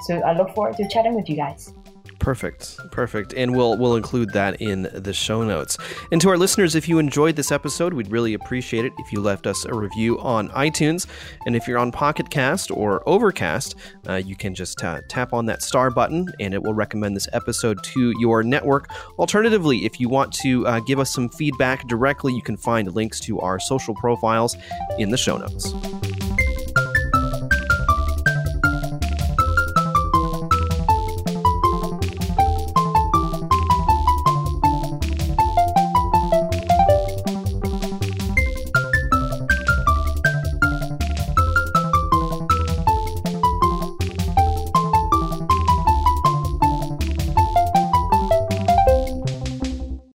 [0.06, 1.74] so I look forward to chatting with you guys.
[2.20, 2.78] Perfect.
[2.92, 3.34] Perfect.
[3.34, 5.78] And we'll we'll include that in the show notes.
[6.12, 9.22] And to our listeners, if you enjoyed this episode, we'd really appreciate it if you
[9.22, 11.06] left us a review on iTunes.
[11.46, 13.76] And if you're on Pocket Cast or Overcast,
[14.08, 17.28] uh, you can just uh, tap on that star button and it will recommend this
[17.34, 18.90] episode to your network.
[19.20, 23.20] Alternatively, if you want to uh, give us some feedback directly, you can find links
[23.22, 24.58] to our social profiles
[24.98, 26.17] in the show notes.